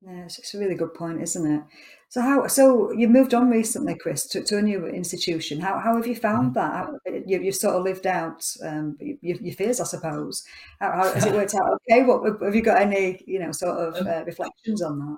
Yeah, 0.00 0.24
it's, 0.24 0.38
it's 0.38 0.54
a 0.54 0.58
really 0.58 0.74
good 0.74 0.94
point, 0.94 1.20
isn't 1.22 1.50
it? 1.50 1.62
So 2.08 2.22
how? 2.22 2.46
So 2.46 2.92
you 2.92 3.08
moved 3.08 3.34
on 3.34 3.50
recently, 3.50 3.94
Chris, 3.96 4.26
to, 4.28 4.42
to 4.42 4.58
a 4.58 4.62
new 4.62 4.86
institution. 4.86 5.60
How 5.60 5.78
how 5.78 5.96
have 5.96 6.06
you 6.06 6.14
found 6.14 6.54
mm-hmm. 6.54 6.60
that? 6.60 6.72
How, 6.72 7.22
you 7.26 7.40
you 7.40 7.52
sort 7.52 7.74
of 7.74 7.82
lived 7.82 8.06
out 8.06 8.44
um, 8.64 8.96
your, 9.00 9.36
your 9.38 9.54
fears, 9.54 9.80
I 9.80 9.84
suppose. 9.84 10.44
How, 10.80 10.92
how 10.92 11.12
has 11.12 11.26
it 11.26 11.32
worked 11.34 11.54
out? 11.54 11.80
Okay, 11.90 12.04
what 12.04 12.40
have 12.42 12.54
you 12.54 12.62
got? 12.62 12.80
Any 12.80 13.22
you 13.26 13.40
know 13.40 13.52
sort 13.52 13.76
of 13.78 13.96
um, 13.96 14.06
uh, 14.06 14.24
reflections 14.24 14.82
on 14.82 14.98
that? 15.00 15.16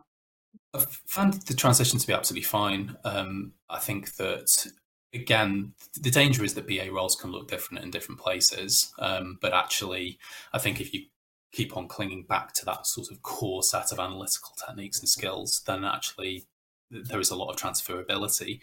I've 0.74 1.02
found 1.06 1.34
the 1.34 1.54
transition 1.54 1.98
to 1.98 2.06
be 2.06 2.12
absolutely 2.12 2.44
fine. 2.44 2.96
Um, 3.04 3.52
I 3.68 3.78
think 3.78 4.16
that 4.16 4.66
again, 5.12 5.72
the 6.00 6.10
danger 6.10 6.44
is 6.44 6.54
that 6.54 6.66
BA 6.66 6.90
roles 6.92 7.16
can 7.16 7.30
look 7.30 7.48
different 7.48 7.84
in 7.84 7.90
different 7.90 8.20
places. 8.20 8.92
Um, 8.98 9.38
but 9.40 9.52
actually, 9.52 10.18
I 10.52 10.58
think 10.58 10.80
if 10.80 10.92
you 10.92 11.02
keep 11.52 11.76
on 11.76 11.88
clinging 11.88 12.24
back 12.24 12.52
to 12.54 12.64
that 12.66 12.86
sort 12.86 13.10
of 13.10 13.22
core 13.22 13.62
set 13.62 13.92
of 13.92 13.98
analytical 13.98 14.52
techniques 14.66 15.00
and 15.00 15.08
skills, 15.08 15.62
then 15.66 15.84
actually 15.84 16.44
there 16.90 17.20
is 17.20 17.30
a 17.30 17.36
lot 17.36 17.50
of 17.50 17.56
transferability. 17.56 18.60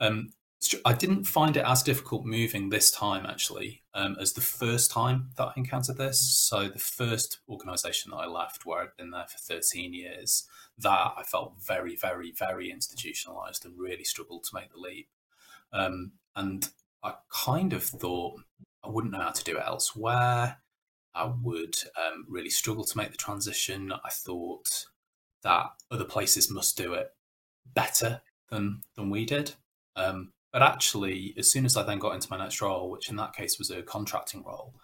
Um, 0.00 0.32
I 0.84 0.94
didn't 0.94 1.24
find 1.24 1.56
it 1.56 1.64
as 1.66 1.82
difficult 1.82 2.24
moving 2.24 2.70
this 2.70 2.90
time 2.90 3.26
actually 3.26 3.82
um, 3.94 4.16
as 4.18 4.32
the 4.32 4.40
first 4.40 4.90
time 4.90 5.28
that 5.36 5.48
I 5.48 5.52
encountered 5.56 5.98
this. 5.98 6.20
So 6.20 6.68
the 6.68 6.78
first 6.78 7.40
organisation 7.48 8.10
that 8.10 8.16
I 8.16 8.26
left, 8.26 8.64
where 8.64 8.82
I'd 8.82 8.96
been 8.96 9.10
there 9.10 9.26
for 9.28 9.38
13 9.38 9.92
years, 9.92 10.44
that 10.78 11.12
I 11.16 11.22
felt 11.24 11.54
very, 11.60 11.94
very, 11.96 12.32
very 12.32 12.72
institutionalised 12.72 13.64
and 13.64 13.78
really 13.78 14.04
struggled 14.04 14.44
to 14.44 14.54
make 14.54 14.72
the 14.72 14.78
leap. 14.78 15.08
Um, 15.72 16.12
and 16.34 16.68
I 17.02 17.14
kind 17.30 17.72
of 17.72 17.84
thought 17.84 18.40
I 18.82 18.88
wouldn't 18.88 19.12
know 19.12 19.20
how 19.20 19.30
to 19.30 19.44
do 19.44 19.58
it 19.58 19.64
elsewhere. 19.64 20.58
I 21.16 21.32
would 21.42 21.76
um, 21.96 22.26
really 22.28 22.50
struggle 22.50 22.84
to 22.84 22.96
make 22.96 23.10
the 23.10 23.16
transition. 23.16 23.92
I 23.92 24.10
thought 24.10 24.86
that 25.42 25.66
other 25.90 26.04
places 26.04 26.50
must 26.50 26.76
do 26.76 26.92
it 26.94 27.14
better 27.74 28.20
than 28.50 28.82
than 28.94 29.10
we 29.10 29.24
did. 29.24 29.54
Um, 29.96 30.32
but 30.52 30.62
actually, 30.62 31.34
as 31.36 31.50
soon 31.50 31.64
as 31.64 31.76
I 31.76 31.82
then 31.82 31.98
got 31.98 32.14
into 32.14 32.28
my 32.30 32.38
next 32.38 32.60
role, 32.60 32.90
which 32.90 33.08
in 33.10 33.16
that 33.16 33.34
case 33.34 33.58
was 33.58 33.70
a 33.70 33.82
contracting 33.82 34.44
role, 34.44 34.74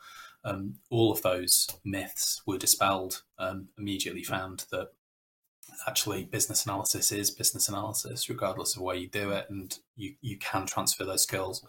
um, 0.44 0.74
all 0.90 1.12
of 1.12 1.22
those 1.22 1.68
myths 1.84 2.42
were 2.46 2.58
dispelled. 2.58 3.22
Um, 3.38 3.68
immediately 3.78 4.22
found 4.22 4.66
that 4.70 4.88
actually 5.86 6.24
business 6.24 6.64
analysis 6.64 7.12
is 7.12 7.30
business 7.30 7.68
analysis, 7.68 8.28
regardless 8.28 8.76
of 8.76 8.82
where 8.82 8.96
you 8.96 9.08
do 9.08 9.30
it, 9.30 9.46
and 9.50 9.78
you 9.96 10.14
you 10.20 10.38
can 10.38 10.66
transfer 10.66 11.04
those 11.04 11.22
skills. 11.22 11.64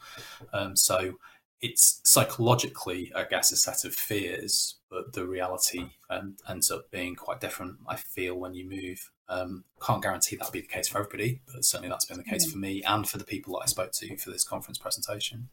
Um, 0.53 0.75
so 0.75 1.13
it's 1.63 2.01
psychologically, 2.03 3.11
I 3.15 3.23
guess, 3.23 3.53
a 3.53 3.55
set 3.55 3.85
of 3.85 3.95
fears, 3.95 4.75
but 4.89 5.13
the 5.13 5.25
reality 5.25 5.91
um, 6.09 6.35
ends 6.47 6.69
up 6.69 6.91
being 6.91 7.15
quite 7.15 7.39
different. 7.39 7.77
I 7.87 7.95
feel 7.95 8.35
when 8.35 8.53
you 8.53 8.69
move. 8.69 9.09
Um, 9.29 9.63
can't 9.81 10.03
guarantee 10.03 10.35
that'll 10.35 10.51
be 10.51 10.59
the 10.59 10.67
case 10.67 10.89
for 10.89 10.99
everybody, 10.99 11.41
but 11.51 11.63
certainly 11.63 11.89
that's 11.89 12.05
been 12.05 12.17
the 12.17 12.23
case 12.25 12.45
mm. 12.47 12.51
for 12.51 12.57
me 12.57 12.83
and 12.83 13.07
for 13.07 13.17
the 13.17 13.23
people 13.23 13.53
that 13.53 13.63
I 13.63 13.65
spoke 13.67 13.93
to 13.93 14.17
for 14.17 14.29
this 14.29 14.43
conference 14.43 14.77
presentation. 14.77 15.47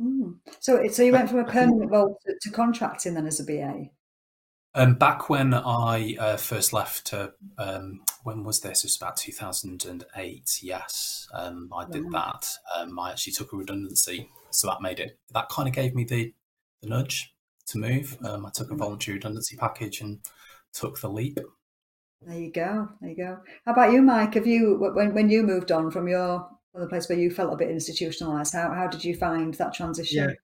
Mm. 0.00 0.36
So, 0.60 0.86
so 0.88 1.02
you 1.02 1.12
went 1.12 1.28
from 1.28 1.40
a 1.40 1.44
permanent 1.44 1.90
role 1.90 2.16
to, 2.24 2.34
to 2.40 2.50
contracting 2.50 3.14
then 3.14 3.26
as 3.26 3.40
a 3.40 3.44
BA. 3.44 3.90
Um, 4.76 4.94
back 4.94 5.28
when 5.28 5.52
I 5.52 6.16
uh, 6.18 6.36
first 6.36 6.72
left, 6.72 7.12
uh, 7.12 7.28
um, 7.58 8.02
when 8.22 8.44
was 8.44 8.60
this? 8.60 8.84
It 8.84 8.86
was 8.86 8.96
about 8.96 9.16
2008. 9.16 10.58
Yes, 10.62 11.28
um, 11.32 11.72
I 11.76 11.84
did 11.90 12.10
that. 12.12 12.48
Um, 12.76 12.98
I 12.98 13.10
actually 13.10 13.34
took 13.34 13.52
a 13.52 13.56
redundancy, 13.56 14.30
so 14.54 14.68
that 14.68 14.82
made 14.82 15.00
it. 15.00 15.18
That 15.32 15.48
kind 15.48 15.68
of 15.68 15.74
gave 15.74 15.94
me 15.94 16.04
the, 16.04 16.32
the 16.82 16.88
nudge 16.88 17.34
to 17.68 17.78
move. 17.78 18.16
Um, 18.24 18.46
I 18.46 18.50
took 18.50 18.70
a 18.70 18.76
voluntary 18.76 19.16
redundancy 19.16 19.56
package 19.56 20.00
and 20.00 20.20
took 20.72 21.00
the 21.00 21.08
leap. 21.08 21.38
There 22.22 22.38
you 22.38 22.52
go. 22.52 22.88
There 23.00 23.10
you 23.10 23.16
go. 23.16 23.38
How 23.66 23.72
about 23.72 23.92
you, 23.92 24.02
Mike? 24.02 24.34
Have 24.34 24.46
you 24.46 24.76
when 24.94 25.14
when 25.14 25.28
you 25.28 25.42
moved 25.42 25.70
on 25.70 25.90
from 25.90 26.08
your 26.08 26.48
from 26.72 26.80
the 26.80 26.88
place 26.88 27.08
where 27.08 27.18
you 27.18 27.30
felt 27.30 27.52
a 27.52 27.56
bit 27.56 27.70
institutionalized? 27.70 28.54
How 28.54 28.72
how 28.72 28.86
did 28.86 29.04
you 29.04 29.14
find 29.14 29.52
that 29.54 29.74
transition? 29.74 30.28
Yeah 30.28 30.34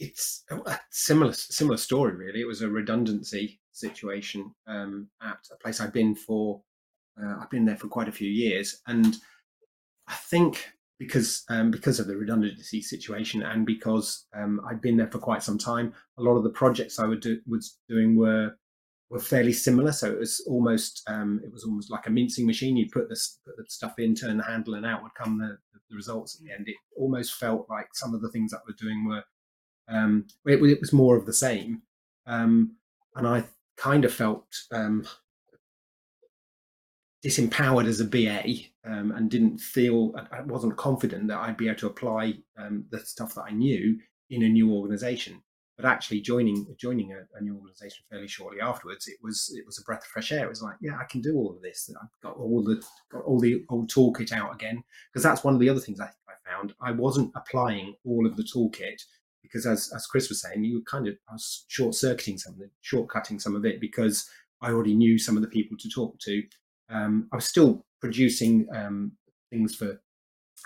it's 0.00 0.44
a 0.50 0.78
similar 0.90 1.32
similar 1.32 1.76
story 1.76 2.16
really. 2.16 2.40
It 2.40 2.46
was 2.46 2.62
a 2.62 2.68
redundancy 2.68 3.60
situation 3.72 4.52
um, 4.66 5.08
at 5.22 5.38
a 5.52 5.56
place 5.56 5.80
I've 5.80 5.92
been 5.92 6.14
for. 6.14 6.62
Uh, 7.22 7.36
I've 7.40 7.50
been 7.50 7.66
there 7.66 7.76
for 7.76 7.88
quite 7.88 8.08
a 8.08 8.12
few 8.12 8.28
years, 8.28 8.80
and 8.86 9.16
I 10.08 10.14
think 10.14 10.70
because 11.00 11.44
um, 11.48 11.70
because 11.70 11.98
of 11.98 12.06
the 12.06 12.16
redundancy 12.16 12.82
situation 12.82 13.42
and 13.42 13.64
because 13.64 14.26
um, 14.36 14.60
I'd 14.68 14.82
been 14.82 14.98
there 14.98 15.10
for 15.10 15.18
quite 15.18 15.42
some 15.42 15.56
time, 15.56 15.94
a 16.18 16.22
lot 16.22 16.36
of 16.36 16.44
the 16.44 16.50
projects 16.50 16.98
I 16.98 17.06
would 17.06 17.20
do, 17.20 17.40
was 17.48 17.78
doing 17.88 18.16
were 18.16 18.54
were 19.08 19.18
fairly 19.18 19.54
similar. 19.54 19.92
So 19.92 20.12
it 20.12 20.18
was 20.18 20.44
almost 20.46 21.02
um, 21.08 21.40
it 21.42 21.50
was 21.50 21.64
almost 21.64 21.90
like 21.90 22.06
a 22.06 22.10
mincing 22.10 22.46
machine. 22.46 22.76
You'd 22.76 22.92
put 22.92 23.08
the, 23.08 23.18
put 23.46 23.56
the 23.56 23.64
stuff 23.68 23.98
in, 23.98 24.14
turn 24.14 24.36
the 24.36 24.44
handle, 24.44 24.74
and 24.74 24.84
out 24.84 25.02
would 25.02 25.14
come 25.14 25.38
the, 25.38 25.56
the 25.88 25.96
results 25.96 26.36
at 26.36 26.46
the 26.46 26.52
end. 26.52 26.68
It 26.68 26.76
almost 26.94 27.34
felt 27.34 27.66
like 27.70 27.88
some 27.94 28.14
of 28.14 28.20
the 28.20 28.30
things 28.30 28.50
that 28.50 28.60
we're 28.68 28.76
doing 28.78 29.08
were 29.08 29.24
um, 29.88 30.26
it, 30.44 30.62
it, 30.62 30.80
was 30.80 30.92
more 30.92 31.16
of 31.16 31.24
the 31.24 31.32
same, 31.32 31.80
um, 32.26 32.76
and 33.16 33.26
I 33.26 33.44
kind 33.78 34.04
of 34.04 34.12
felt 34.12 34.44
um, 34.70 35.06
disempowered 37.24 37.86
as 37.86 38.00
a 38.00 38.04
BA 38.04 38.44
um, 38.84 39.12
and 39.12 39.30
didn't 39.30 39.58
feel 39.58 40.14
I 40.32 40.40
wasn't 40.42 40.76
confident 40.76 41.28
that 41.28 41.38
I'd 41.38 41.56
be 41.56 41.68
able 41.68 41.78
to 41.80 41.86
apply 41.86 42.34
um, 42.56 42.84
the 42.90 43.00
stuff 43.00 43.34
that 43.34 43.42
I 43.42 43.50
knew 43.50 43.98
in 44.30 44.42
a 44.42 44.48
new 44.48 44.72
organisation. 44.72 45.42
But 45.76 45.88
actually, 45.88 46.20
joining 46.20 46.66
joining 46.78 47.12
a, 47.12 47.20
a, 47.38 47.40
new 47.40 47.56
organisation 47.56 48.04
fairly 48.10 48.28
shortly 48.28 48.60
afterwards, 48.60 49.08
it 49.08 49.16
was 49.22 49.50
it 49.56 49.64
was 49.64 49.78
a 49.78 49.82
breath 49.82 50.02
of 50.02 50.08
fresh 50.08 50.30
air. 50.30 50.44
It 50.44 50.50
was 50.50 50.62
like, 50.62 50.76
yeah, 50.80 50.98
I 50.98 51.04
can 51.04 51.22
do 51.22 51.36
all 51.36 51.54
of 51.54 51.62
this. 51.62 51.90
I've 52.00 52.08
got 52.22 52.36
all 52.36 52.62
the 52.62 52.82
got 53.10 53.24
all 53.24 53.40
the 53.40 53.64
old 53.70 53.90
toolkit 53.90 54.32
out 54.32 54.54
again 54.54 54.82
because 55.10 55.22
that's 55.22 55.42
one 55.42 55.54
of 55.54 55.60
the 55.60 55.70
other 55.70 55.80
things 55.80 55.98
I, 55.98 56.04
I 56.28 56.50
found. 56.50 56.74
I 56.82 56.92
wasn't 56.92 57.32
applying 57.34 57.94
all 58.04 58.26
of 58.26 58.36
the 58.36 58.42
toolkit 58.42 59.00
because 59.42 59.64
as 59.66 59.90
as 59.94 60.06
Chris 60.06 60.28
was 60.28 60.42
saying, 60.42 60.64
you 60.64 60.76
were 60.76 60.84
kind 60.84 61.08
of 61.08 61.16
short 61.68 61.94
circuiting 61.94 62.36
some 62.36 62.54
of 62.54 62.60
it, 62.60 62.70
shortcutting 62.84 63.40
some 63.40 63.56
of 63.56 63.64
it 63.64 63.80
because 63.80 64.28
I 64.60 64.72
already 64.72 64.94
knew 64.94 65.18
some 65.18 65.36
of 65.36 65.42
the 65.42 65.48
people 65.48 65.78
to 65.78 65.88
talk 65.88 66.18
to. 66.20 66.42
Um, 66.90 67.28
I 67.32 67.36
was 67.36 67.46
still 67.46 67.84
producing 68.00 68.66
um, 68.74 69.12
things 69.50 69.74
for 69.74 70.00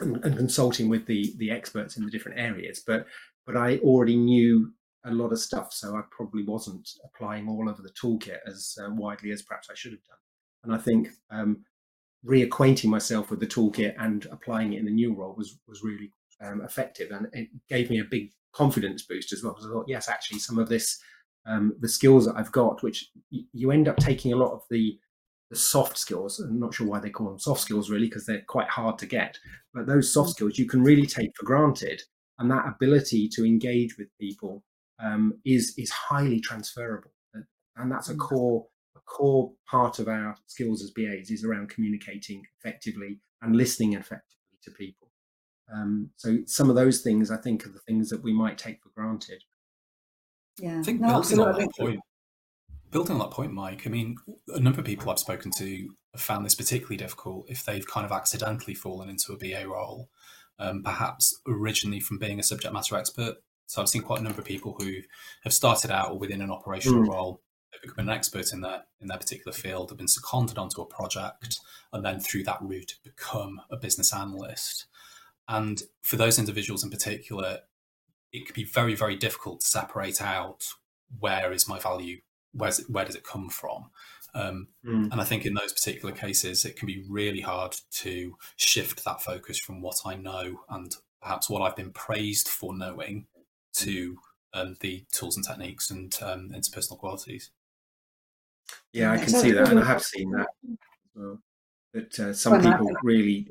and, 0.00 0.24
and, 0.24 0.36
consulting 0.36 0.88
with 0.88 1.06
the 1.06 1.34
the 1.38 1.50
experts 1.50 1.96
in 1.96 2.04
the 2.04 2.10
different 2.10 2.38
areas, 2.38 2.82
but 2.86 3.06
but 3.46 3.56
I 3.56 3.78
already 3.78 4.16
knew 4.16 4.72
a 5.04 5.12
lot 5.12 5.32
of 5.32 5.38
stuff, 5.38 5.72
so 5.72 5.94
I 5.94 6.02
probably 6.10 6.44
wasn't 6.44 6.88
applying 7.04 7.48
all 7.48 7.68
of 7.68 7.82
the 7.82 7.90
toolkit 7.90 8.38
as 8.46 8.76
uh, 8.80 8.88
widely 8.90 9.30
as 9.32 9.42
perhaps 9.42 9.68
I 9.70 9.74
should 9.74 9.92
have 9.92 10.04
done. 10.04 10.16
And 10.64 10.74
I 10.74 10.78
think 10.78 11.10
um, 11.30 11.64
reacquainting 12.26 12.86
myself 12.86 13.30
with 13.30 13.40
the 13.40 13.46
toolkit 13.46 13.94
and 13.98 14.26
applying 14.30 14.72
it 14.72 14.78
in 14.78 14.86
the 14.86 14.90
new 14.90 15.14
role 15.14 15.34
was 15.36 15.58
was 15.68 15.82
really 15.82 16.10
um, 16.42 16.62
effective, 16.62 17.10
and 17.10 17.28
it 17.32 17.48
gave 17.68 17.90
me 17.90 18.00
a 18.00 18.04
big 18.04 18.30
confidence 18.52 19.02
boost 19.02 19.32
as 19.32 19.42
well. 19.42 19.52
Because 19.52 19.66
I 19.66 19.72
thought, 19.72 19.88
yes, 19.88 20.08
actually, 20.08 20.38
some 20.38 20.58
of 20.58 20.68
this, 20.68 20.98
um, 21.46 21.74
the 21.80 21.88
skills 21.88 22.26
that 22.26 22.36
I've 22.36 22.52
got, 22.52 22.82
which 22.82 23.10
y- 23.30 23.40
you 23.52 23.70
end 23.70 23.88
up 23.88 23.96
taking 23.96 24.32
a 24.32 24.36
lot 24.36 24.52
of 24.52 24.62
the 24.70 24.98
the 25.54 25.60
soft 25.60 25.96
skills. 25.96 26.40
I'm 26.40 26.58
not 26.58 26.74
sure 26.74 26.86
why 26.86 26.98
they 26.98 27.10
call 27.10 27.28
them 27.28 27.38
soft 27.38 27.60
skills, 27.60 27.88
really, 27.88 28.06
because 28.08 28.26
they're 28.26 28.42
quite 28.48 28.68
hard 28.68 28.98
to 28.98 29.06
get. 29.06 29.38
But 29.72 29.86
those 29.86 30.12
soft 30.12 30.30
mm. 30.30 30.32
skills 30.32 30.58
you 30.58 30.66
can 30.66 30.82
really 30.82 31.06
take 31.06 31.30
for 31.36 31.46
granted, 31.46 32.02
and 32.38 32.50
that 32.50 32.66
ability 32.66 33.28
to 33.34 33.44
engage 33.44 33.96
with 33.96 34.08
people 34.20 34.64
um, 35.02 35.34
is 35.44 35.74
is 35.78 35.90
highly 35.90 36.40
transferable, 36.40 37.12
and 37.76 37.90
that's 37.90 38.10
a 38.10 38.14
mm. 38.14 38.18
core 38.18 38.66
a 38.96 39.00
core 39.00 39.52
part 39.70 39.98
of 39.98 40.08
our 40.08 40.36
skills 40.46 40.82
as 40.82 40.90
BAs 40.90 41.30
is 41.30 41.44
around 41.44 41.68
communicating 41.68 42.42
effectively 42.58 43.20
and 43.42 43.56
listening 43.56 43.92
effectively 43.94 44.58
to 44.62 44.70
people. 44.72 45.08
Um, 45.72 46.10
so 46.16 46.38
some 46.46 46.68
of 46.68 46.76
those 46.76 47.00
things, 47.00 47.30
I 47.30 47.36
think, 47.36 47.64
are 47.64 47.70
the 47.70 47.80
things 47.80 48.10
that 48.10 48.22
we 48.22 48.32
might 48.32 48.58
take 48.58 48.82
for 48.82 48.90
granted. 48.90 49.42
Yeah, 50.58 50.78
I 50.78 50.82
think 50.82 51.00
no, 51.00 51.08
building 51.08 51.40
on 51.40 51.58
that 51.58 51.70
point, 51.78 52.00
building 52.94 53.14
on 53.14 53.18
that 53.18 53.32
point, 53.32 53.52
Mike. 53.52 53.82
I 53.86 53.90
mean, 53.90 54.16
a 54.48 54.60
number 54.60 54.78
of 54.78 54.86
people 54.86 55.10
I've 55.10 55.18
spoken 55.18 55.50
to 55.58 55.90
have 56.12 56.20
found 56.20 56.46
this 56.46 56.54
particularly 56.54 56.96
difficult 56.96 57.44
if 57.50 57.64
they've 57.64 57.86
kind 57.86 58.06
of 58.06 58.12
accidentally 58.12 58.74
fallen 58.74 59.08
into 59.08 59.32
a 59.32 59.36
BA 59.36 59.68
role, 59.68 60.08
um, 60.60 60.84
perhaps 60.84 61.40
originally 61.44 61.98
from 61.98 62.18
being 62.18 62.38
a 62.38 62.44
subject 62.44 62.72
matter 62.72 62.96
expert. 62.96 63.34
So 63.66 63.82
I've 63.82 63.88
seen 63.88 64.02
quite 64.02 64.20
a 64.20 64.22
number 64.22 64.38
of 64.38 64.46
people 64.46 64.76
who 64.78 64.98
have 65.42 65.52
started 65.52 65.90
out 65.90 66.20
within 66.20 66.40
an 66.40 66.52
operational 66.52 67.02
mm. 67.02 67.08
role, 67.08 67.42
they've 67.72 67.82
become 67.82 68.08
an 68.08 68.14
expert 68.14 68.52
in 68.52 68.60
their 68.60 68.84
in 69.00 69.08
their 69.08 69.18
particular 69.18 69.52
field, 69.52 69.90
have 69.90 69.98
been 69.98 70.06
seconded 70.06 70.56
onto 70.56 70.80
a 70.80 70.86
project, 70.86 71.58
and 71.92 72.04
then 72.04 72.20
through 72.20 72.44
that 72.44 72.62
route 72.62 72.94
become 73.02 73.60
a 73.72 73.76
business 73.76 74.14
analyst. 74.14 74.86
And 75.48 75.82
for 76.02 76.14
those 76.14 76.38
individuals 76.38 76.84
in 76.84 76.90
particular, 76.90 77.58
it 78.32 78.46
could 78.46 78.54
be 78.54 78.64
very, 78.64 78.94
very 78.94 79.16
difficult 79.16 79.62
to 79.62 79.66
separate 79.66 80.22
out 80.22 80.68
where 81.18 81.52
is 81.52 81.68
my 81.68 81.80
value, 81.80 82.20
where's 82.54 82.80
it, 82.80 82.90
where 82.90 83.04
does 83.04 83.16
it 83.16 83.24
come 83.24 83.48
from? 83.48 83.90
Um, 84.34 84.68
mm. 84.84 85.10
And 85.12 85.20
I 85.20 85.24
think 85.24 85.46
in 85.46 85.54
those 85.54 85.72
particular 85.72 86.14
cases, 86.14 86.64
it 86.64 86.76
can 86.76 86.86
be 86.86 87.04
really 87.08 87.40
hard 87.40 87.76
to 87.92 88.36
shift 88.56 89.04
that 89.04 89.22
focus 89.22 89.58
from 89.58 89.80
what 89.80 89.96
I 90.04 90.16
know 90.16 90.60
and 90.70 90.94
perhaps 91.22 91.48
what 91.48 91.62
I've 91.62 91.76
been 91.76 91.92
praised 91.92 92.48
for 92.48 92.76
knowing 92.76 93.26
to 93.74 94.16
um, 94.52 94.76
the 94.80 95.04
tools 95.12 95.36
and 95.36 95.46
techniques 95.46 95.90
and 95.90 96.16
um, 96.22 96.50
interpersonal 96.50 96.98
qualities. 96.98 97.50
Yeah, 98.92 99.12
I 99.12 99.18
can 99.18 99.28
see 99.28 99.52
that, 99.52 99.68
and 99.68 99.78
I 99.78 99.84
have 99.84 100.02
seen 100.02 100.30
that. 100.32 100.46
Well. 101.16 101.38
That 101.92 102.18
uh, 102.18 102.32
some 102.32 102.60
people 102.60 102.90
really 103.04 103.46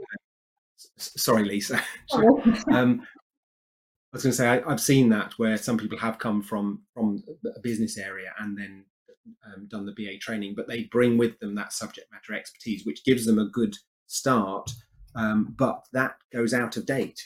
sorry, 0.98 1.46
Lisa. 1.46 1.82
Um, 2.72 3.08
I 4.14 4.18
was 4.18 4.24
going 4.24 4.32
to 4.32 4.38
say 4.38 4.48
I, 4.48 4.70
have 4.70 4.82
seen 4.82 5.10
that 5.10 5.34
where 5.40 5.58
some 5.58 5.78
people 5.78 5.98
have 5.98 6.20
come 6.20 6.42
from 6.44 6.82
from 6.94 7.24
a 7.56 7.60
business 7.62 7.98
area 7.98 8.32
and 8.40 8.56
then 8.56 8.86
um, 9.46 9.68
done 9.68 9.86
the 9.86 9.94
BA 9.94 10.18
training, 10.20 10.54
but 10.56 10.68
they 10.68 10.84
bring 10.86 11.18
with 11.18 11.40
them 11.40 11.56
that 11.56 11.74
subject 11.74 12.12
matter 12.12 12.34
expertise, 12.38 12.86
which 12.86 13.06
gives 13.06 13.26
them 13.26 13.40
a 13.40 13.50
good 13.50 13.76
start. 14.08 14.72
Um, 15.16 15.54
but 15.58 15.86
that 15.94 16.16
goes 16.32 16.54
out 16.54 16.78
of 16.78 16.86
date 16.86 17.22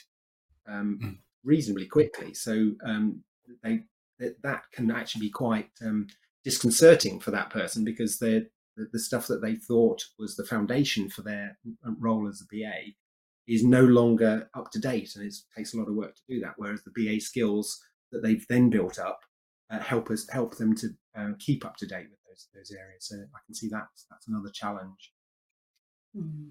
um, 0.68 0.98
mm. 1.02 1.16
reasonably 1.44 1.86
quickly, 1.86 2.34
so 2.34 2.72
um, 2.84 3.22
they 3.62 3.80
that 4.42 4.62
can 4.72 4.90
actually 4.90 5.20
be 5.20 5.30
quite 5.30 5.70
um, 5.84 6.06
disconcerting 6.44 7.20
for 7.20 7.30
that 7.30 7.50
person 7.50 7.84
because 7.84 8.18
the, 8.18 8.48
the 8.92 8.98
stuff 8.98 9.26
that 9.28 9.40
they 9.40 9.54
thought 9.54 10.02
was 10.18 10.34
the 10.34 10.44
foundation 10.44 11.08
for 11.08 11.22
their 11.22 11.56
uh, 11.86 11.92
role 11.98 12.28
as 12.28 12.42
a 12.42 12.54
BA 12.54 12.92
is 13.46 13.64
no 13.64 13.82
longer 13.82 14.48
up 14.54 14.70
to 14.70 14.78
date, 14.78 15.14
and 15.14 15.24
it 15.24 15.34
takes 15.56 15.72
a 15.72 15.78
lot 15.78 15.88
of 15.88 15.94
work 15.94 16.14
to 16.14 16.22
do 16.28 16.40
that. 16.40 16.54
Whereas 16.56 16.82
the 16.82 16.92
BA 16.94 17.20
skills 17.20 17.80
that 18.12 18.22
they've 18.22 18.46
then 18.48 18.70
built 18.70 18.98
up 18.98 19.20
uh, 19.70 19.80
help 19.80 20.10
us 20.10 20.26
help 20.30 20.56
them 20.56 20.74
to 20.76 20.88
uh, 21.16 21.30
keep 21.38 21.64
up 21.64 21.76
to 21.76 21.86
date 21.86 22.06
with 22.10 22.20
those 22.28 22.48
those 22.54 22.70
areas. 22.70 23.06
So 23.08 23.16
I 23.16 23.40
can 23.46 23.54
see 23.54 23.68
that 23.68 23.86
that's 24.10 24.28
another 24.28 24.50
challenge. 24.52 25.12
Mm. 26.16 26.50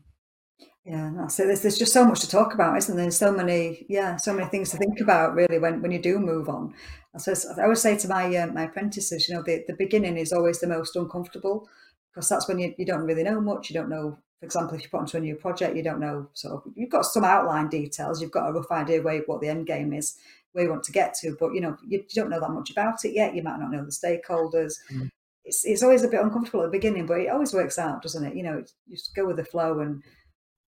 Yeah, 0.85 1.11
that's 1.15 1.39
it. 1.39 1.47
There's, 1.47 1.61
there's 1.61 1.77
just 1.77 1.93
so 1.93 2.05
much 2.05 2.21
to 2.21 2.29
talk 2.29 2.53
about, 2.53 2.77
isn't 2.77 2.95
there? 2.95 3.11
So 3.11 3.31
many, 3.31 3.85
yeah, 3.89 4.15
so 4.15 4.33
many 4.33 4.47
things 4.47 4.71
to 4.71 4.77
think 4.77 5.01
about 5.01 5.35
really 5.35 5.59
when, 5.59 5.81
when 5.81 5.91
you 5.91 6.01
do 6.01 6.17
move 6.17 6.47
on. 6.47 6.73
So 7.17 7.33
I 7.57 7.63
always 7.63 7.81
say 7.81 7.97
to 7.97 8.07
my 8.07 8.33
uh, 8.35 8.47
my 8.47 8.63
apprentices, 8.63 9.27
you 9.27 9.35
know, 9.35 9.43
the, 9.43 9.65
the 9.67 9.75
beginning 9.75 10.17
is 10.17 10.31
always 10.31 10.59
the 10.59 10.67
most 10.67 10.95
uncomfortable 10.95 11.67
because 12.09 12.29
that's 12.29 12.47
when 12.47 12.59
you, 12.59 12.73
you 12.77 12.85
don't 12.85 13.05
really 13.05 13.23
know 13.23 13.41
much. 13.41 13.69
You 13.69 13.73
don't 13.73 13.89
know 13.89 14.19
for 14.39 14.45
example, 14.45 14.75
if 14.75 14.83
you 14.83 14.89
put 14.89 14.99
onto 14.99 15.17
a 15.17 15.21
new 15.21 15.35
project, 15.35 15.75
you 15.75 15.83
don't 15.83 15.99
know 15.99 16.27
sort 16.33 16.53
of 16.53 16.71
you've 16.75 16.91
got 16.91 17.05
some 17.05 17.23
outline 17.23 17.69
details, 17.69 18.21
you've 18.21 18.31
got 18.31 18.47
a 18.47 18.53
rough 18.53 18.71
idea 18.71 19.01
where 19.01 19.21
what 19.25 19.41
the 19.41 19.49
end 19.49 19.65
game 19.65 19.93
is, 19.93 20.15
where 20.51 20.65
you 20.65 20.69
want 20.69 20.83
to 20.83 20.91
get 20.91 21.13
to, 21.15 21.35
but 21.39 21.53
you 21.53 21.61
know 21.61 21.75
you, 21.87 21.99
you 21.99 22.21
don't 22.21 22.29
know 22.29 22.39
that 22.39 22.51
much 22.51 22.69
about 22.69 23.03
it 23.03 23.13
yet. 23.13 23.35
You 23.35 23.43
might 23.43 23.59
not 23.59 23.71
know 23.71 23.83
the 23.83 23.91
stakeholders. 23.91 24.75
Mm. 24.91 25.09
It's 25.43 25.65
it's 25.65 25.81
always 25.81 26.03
a 26.03 26.07
bit 26.07 26.21
uncomfortable 26.21 26.61
at 26.61 26.71
the 26.71 26.77
beginning, 26.77 27.07
but 27.07 27.19
it 27.19 27.29
always 27.29 27.53
works 27.53 27.79
out, 27.79 28.03
doesn't 28.03 28.25
it? 28.25 28.35
You 28.35 28.43
know, 28.43 28.63
you 28.85 28.95
just 28.95 29.15
go 29.15 29.25
with 29.25 29.37
the 29.37 29.45
flow 29.45 29.79
and 29.79 30.03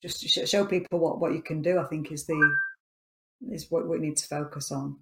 just 0.02 0.28
show 0.48 0.66
people 0.66 1.00
what 1.00 1.20
what 1.20 1.34
you 1.34 1.42
can 1.42 1.62
do. 1.62 1.78
I 1.78 1.86
think 1.86 2.12
is 2.12 2.26
the 2.26 2.56
is 3.52 3.70
what 3.70 3.88
we 3.88 4.00
need 4.00 4.18
to 4.18 4.28
focus 4.28 4.72
on. 4.72 4.98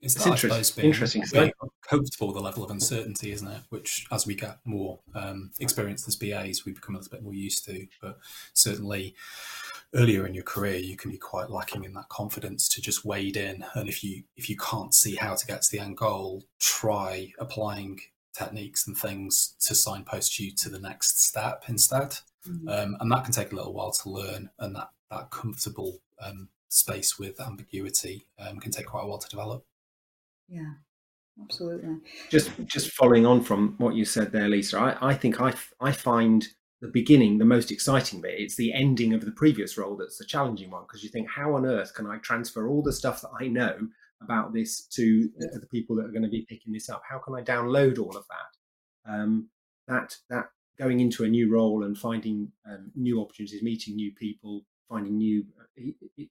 It's, 0.00 0.16
it's 0.16 0.26
interesting. 0.26 0.84
interesting 0.84 1.24
very 1.26 1.52
comfortable 1.88 2.28
for 2.28 2.34
the 2.34 2.40
level 2.40 2.62
of 2.62 2.70
uncertainty, 2.70 3.32
isn't 3.32 3.48
it? 3.48 3.62
Which, 3.70 4.06
as 4.12 4.26
we 4.26 4.34
get 4.34 4.58
more 4.64 4.98
um, 5.14 5.50
experienced 5.60 6.06
as 6.06 6.16
BAs, 6.16 6.64
we 6.64 6.72
become 6.72 6.94
a 6.94 6.98
little 6.98 7.10
bit 7.10 7.22
more 7.22 7.32
used 7.32 7.64
to. 7.66 7.86
But 8.02 8.18
certainly, 8.52 9.14
earlier 9.94 10.26
in 10.26 10.34
your 10.34 10.44
career, 10.44 10.76
you 10.76 10.96
can 10.96 11.10
be 11.10 11.16
quite 11.16 11.48
lacking 11.48 11.84
in 11.84 11.94
that 11.94 12.10
confidence 12.10 12.68
to 12.70 12.82
just 12.82 13.04
wade 13.04 13.38
in. 13.38 13.64
And 13.74 13.88
if 13.88 14.04
you 14.04 14.24
if 14.36 14.50
you 14.50 14.56
can't 14.56 14.92
see 14.92 15.16
how 15.16 15.34
to 15.34 15.46
get 15.46 15.62
to 15.62 15.72
the 15.72 15.80
end 15.80 15.96
goal, 15.96 16.44
try 16.60 17.32
applying 17.38 18.00
techniques 18.34 18.86
and 18.86 18.96
things 18.96 19.54
to 19.60 19.74
signpost 19.74 20.38
you 20.38 20.50
to 20.50 20.68
the 20.68 20.80
next 20.80 21.22
step 21.22 21.64
instead. 21.68 22.16
Mm-hmm. 22.46 22.68
Um, 22.68 22.96
and 23.00 23.10
that 23.10 23.24
can 23.24 23.32
take 23.32 23.52
a 23.52 23.56
little 23.56 23.72
while 23.72 23.92
to 23.92 24.10
learn, 24.10 24.50
and 24.58 24.76
that 24.76 24.90
that 25.10 25.30
comfortable 25.30 26.00
um, 26.20 26.48
space 26.68 27.18
with 27.18 27.40
ambiguity 27.40 28.26
um, 28.38 28.58
can 28.58 28.72
take 28.72 28.86
quite 28.86 29.04
a 29.04 29.06
while 29.06 29.18
to 29.18 29.28
develop. 29.28 29.64
Yeah, 30.48 30.72
absolutely. 31.42 31.96
Just 32.30 32.50
just 32.66 32.90
following 32.92 33.26
on 33.26 33.42
from 33.42 33.74
what 33.78 33.94
you 33.94 34.04
said 34.04 34.32
there, 34.32 34.48
Lisa, 34.48 34.78
I, 34.78 35.10
I 35.10 35.14
think 35.14 35.40
I 35.40 35.54
I 35.80 35.92
find 35.92 36.46
the 36.80 36.88
beginning 36.88 37.38
the 37.38 37.44
most 37.44 37.70
exciting 37.70 38.20
bit. 38.20 38.38
It's 38.38 38.56
the 38.56 38.72
ending 38.72 39.14
of 39.14 39.24
the 39.24 39.32
previous 39.32 39.78
role 39.78 39.96
that's 39.96 40.18
the 40.18 40.24
challenging 40.24 40.70
one 40.70 40.82
because 40.82 41.02
you 41.02 41.08
think, 41.08 41.28
how 41.30 41.54
on 41.54 41.64
earth 41.64 41.94
can 41.94 42.06
I 42.06 42.18
transfer 42.18 42.68
all 42.68 42.82
the 42.82 42.92
stuff 42.92 43.22
that 43.22 43.30
I 43.40 43.48
know 43.48 43.88
about 44.22 44.52
this 44.52 44.86
to 44.88 45.30
the 45.38 45.66
people 45.70 45.96
that 45.96 46.06
are 46.06 46.12
going 46.12 46.22
to 46.22 46.28
be 46.28 46.46
picking 46.48 46.72
this 46.72 46.90
up? 46.90 47.02
How 47.08 47.18
can 47.18 47.34
I 47.34 47.42
download 47.42 47.98
all 47.98 48.16
of 48.16 48.26
that? 48.28 49.10
Um, 49.12 49.48
that 49.88 50.16
that 50.30 50.46
going 50.78 51.00
into 51.00 51.24
a 51.24 51.28
new 51.28 51.50
role 51.50 51.84
and 51.84 51.96
finding 51.96 52.50
um, 52.68 52.90
new 52.94 53.20
opportunities, 53.20 53.62
meeting 53.62 53.94
new 53.96 54.12
people, 54.12 54.64
finding 54.88 55.16
new 55.16 55.44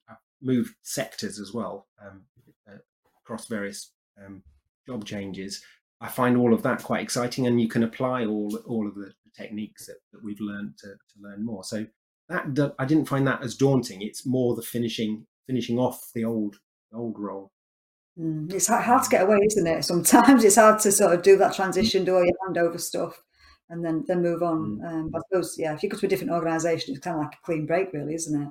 uh, 0.10 0.14
moved 0.42 0.76
sectors 0.84 1.40
as 1.40 1.54
well 1.54 1.88
um, 2.02 2.22
uh, 2.70 2.78
across 3.24 3.48
various 3.48 3.92
um, 4.24 4.44
job 4.88 5.06
changes. 5.06 5.64
I 6.02 6.10
find 6.10 6.36
all 6.36 6.54
of 6.54 6.64
that 6.64 6.84
quite 6.84 7.02
exciting, 7.02 7.48
and 7.48 7.62
you 7.62 7.70
can 7.70 7.84
apply 7.84 8.26
all 8.26 8.58
all 8.68 8.88
of 8.88 8.96
the 8.96 9.14
techniques 9.36 9.88
that, 9.88 9.98
that 10.12 10.24
we've 10.24 10.40
learned 10.40 10.78
to, 10.80 10.88
to 10.88 11.22
learn 11.22 11.46
more. 11.46 11.64
So 11.64 11.86
that 12.30 12.76
I 12.80 12.86
didn't 12.86 13.08
find 13.08 13.28
that 13.28 13.44
as 13.44 13.56
daunting. 13.56 14.02
It's 14.02 14.26
more 14.26 14.56
the 14.56 14.62
finishing 14.62 15.26
finishing 15.48 15.78
off 15.78 16.10
the 16.14 16.26
old 16.26 16.58
old 16.94 17.18
role. 17.20 17.52
Mm, 18.20 18.54
it's 18.54 18.68
hard 18.68 19.04
to 19.04 19.10
get 19.10 19.24
away, 19.24 19.40
isn't 19.46 19.68
it? 19.68 19.84
Sometimes 19.84 20.44
it's 20.44 20.56
hard 20.56 20.80
to 20.82 20.92
sort 20.92 21.14
of 21.14 21.24
do 21.24 21.38
that 21.38 21.56
transition, 21.56 22.06
do 22.06 22.16
all 22.16 22.24
your 22.24 22.36
handover 22.48 22.80
stuff, 22.80 23.22
and 23.70 23.84
then 23.84 24.04
then 24.08 24.22
move 24.22 24.44
on. 24.44 24.80
Mm. 24.80 24.88
Um, 24.88 25.12
I 25.16 25.20
suppose, 25.28 25.56
yeah, 25.58 25.74
if 25.74 25.84
you 25.84 25.90
go 25.90 25.98
to 25.98 26.06
a 26.06 26.10
different 26.10 26.34
organisation, 26.34 26.94
it's 26.94 27.04
kind 27.04 27.18
of 27.18 27.24
like 27.24 27.34
a 27.34 27.46
clean 27.46 27.66
break, 27.66 27.92
really, 27.94 28.14
isn't 28.14 28.42
it? 28.42 28.50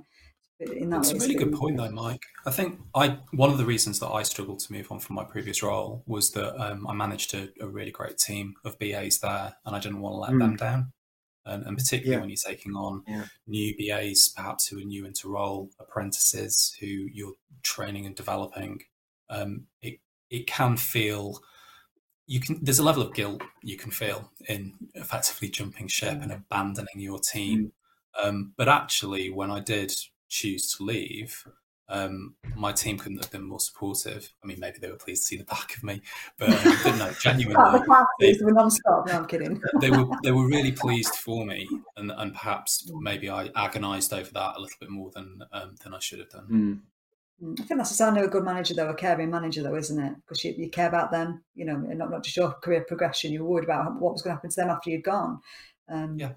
In 0.70 0.90
that 0.90 1.00
it's 1.00 1.12
way, 1.12 1.18
a 1.18 1.20
really 1.20 1.34
good 1.34 1.52
point 1.52 1.76
though 1.76 1.90
mike 1.90 2.22
i 2.46 2.50
think 2.50 2.78
i 2.94 3.18
one 3.32 3.50
of 3.50 3.58
the 3.58 3.64
reasons 3.64 3.98
that 3.98 4.08
i 4.08 4.22
struggled 4.22 4.60
to 4.60 4.72
move 4.72 4.90
on 4.90 4.98
from 4.98 5.16
my 5.16 5.24
previous 5.24 5.62
role 5.62 6.02
was 6.06 6.30
that 6.32 6.54
um, 6.62 6.86
i 6.86 6.92
managed 6.92 7.34
a, 7.34 7.48
a, 7.60 7.66
really 7.66 7.90
great 7.90 8.18
team 8.18 8.54
of 8.64 8.78
bas 8.78 9.18
there 9.18 9.54
and 9.64 9.74
i 9.74 9.78
didn't 9.78 10.00
want 10.00 10.14
to 10.14 10.18
let 10.18 10.30
mm. 10.30 10.38
them 10.38 10.56
down 10.56 10.92
and, 11.44 11.66
and 11.66 11.76
particularly 11.76 12.12
yeah. 12.12 12.20
when 12.20 12.30
you're 12.30 12.36
taking 12.54 12.74
on 12.74 13.02
yeah. 13.06 13.24
new 13.46 13.74
bas 13.76 14.28
perhaps 14.28 14.68
who 14.68 14.78
are 14.78 14.84
new 14.84 15.04
into 15.04 15.28
role 15.28 15.70
apprentices 15.80 16.76
who 16.80 16.86
you're 16.86 17.34
training 17.62 18.06
and 18.06 18.14
developing 18.14 18.80
um, 19.30 19.66
it, 19.80 19.98
it 20.30 20.46
can 20.46 20.76
feel 20.76 21.40
you 22.26 22.40
can 22.40 22.58
there's 22.62 22.78
a 22.78 22.84
level 22.84 23.02
of 23.02 23.14
guilt 23.14 23.42
you 23.62 23.76
can 23.76 23.90
feel 23.90 24.30
in 24.48 24.74
effectively 24.94 25.48
jumping 25.48 25.88
ship 25.88 26.14
mm. 26.14 26.22
and 26.22 26.32
abandoning 26.32 27.00
your 27.00 27.18
team 27.18 27.72
mm. 28.16 28.28
um, 28.28 28.52
but 28.56 28.68
actually 28.68 29.30
when 29.30 29.50
i 29.50 29.58
did 29.58 29.92
choose 30.32 30.74
to 30.74 30.82
leave, 30.82 31.44
um, 31.88 32.34
my 32.56 32.72
team 32.72 32.96
couldn't 32.96 33.22
have 33.22 33.30
been 33.30 33.44
more 33.44 33.60
supportive. 33.60 34.32
I 34.42 34.46
mean, 34.46 34.58
maybe 34.58 34.78
they 34.80 34.90
were 34.90 34.96
pleased 34.96 35.24
to 35.24 35.26
see 35.26 35.36
the 35.36 35.44
back 35.44 35.76
of 35.76 35.84
me, 35.84 36.00
but, 36.38 36.48
um, 36.48 36.78
but 36.82 36.96
no, 36.96 37.12
genuinely, 37.20 37.80
they, 38.18 38.34
were 38.40 38.52
non-stop. 38.52 39.06
No, 39.08 39.12
I'm 39.12 39.26
kidding. 39.26 39.60
they 39.80 39.90
were 39.90 40.06
they 40.22 40.32
were 40.32 40.46
really 40.46 40.72
pleased 40.84 41.14
for 41.16 41.44
me, 41.44 41.68
and 41.96 42.10
and 42.10 42.32
perhaps 42.32 42.90
maybe 43.00 43.28
I 43.28 43.50
agonised 43.54 44.12
over 44.12 44.30
that 44.32 44.56
a 44.56 44.60
little 44.60 44.76
bit 44.80 44.88
more 44.88 45.10
than 45.14 45.40
um, 45.52 45.74
than 45.84 45.92
I 45.92 45.98
should 45.98 46.20
have 46.20 46.30
done. 46.30 46.46
Mm. 46.50 46.80
I 47.58 47.64
think 47.64 47.78
that's 47.78 47.90
a 47.90 47.94
sign 47.94 48.16
of 48.16 48.24
a 48.24 48.28
good 48.28 48.44
manager, 48.44 48.72
though, 48.72 48.88
a 48.88 48.94
caring 48.94 49.30
manager, 49.30 49.64
though, 49.64 49.74
isn't 49.74 49.98
it? 49.98 50.14
Because 50.16 50.44
you, 50.44 50.54
you 50.56 50.70
care 50.70 50.86
about 50.86 51.10
them, 51.10 51.42
you 51.56 51.64
know, 51.64 51.74
not, 51.74 52.08
not 52.08 52.22
just 52.22 52.36
your 52.36 52.52
career 52.52 52.84
progression. 52.86 53.32
You're 53.32 53.42
worried 53.42 53.64
about 53.64 54.00
what 54.00 54.12
was 54.12 54.22
going 54.22 54.30
to 54.30 54.36
happen 54.36 54.50
to 54.50 54.56
them 54.56 54.70
after 54.70 54.90
you'd 54.90 55.02
gone. 55.02 55.40
Um, 55.88 56.16
yeah. 56.20 56.34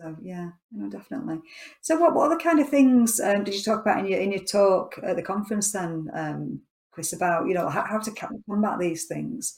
So 0.00 0.16
yeah, 0.22 0.50
you 0.72 0.82
know, 0.82 0.90
definitely. 0.90 1.40
So 1.80 1.96
what 1.96 2.14
what 2.14 2.26
other 2.26 2.38
kind 2.38 2.58
of 2.58 2.68
things 2.68 3.20
um, 3.20 3.44
did 3.44 3.54
you 3.54 3.62
talk 3.62 3.82
about 3.82 4.00
in 4.00 4.06
your 4.06 4.20
in 4.20 4.32
your 4.32 4.44
talk 4.44 4.98
at 5.02 5.16
the 5.16 5.22
conference 5.22 5.72
then, 5.72 6.10
um, 6.12 6.60
Chris? 6.90 7.12
About 7.12 7.46
you 7.46 7.54
know 7.54 7.68
how, 7.68 7.84
how 7.84 7.98
to 7.98 8.10
combat 8.10 8.78
these 8.78 9.04
things. 9.06 9.56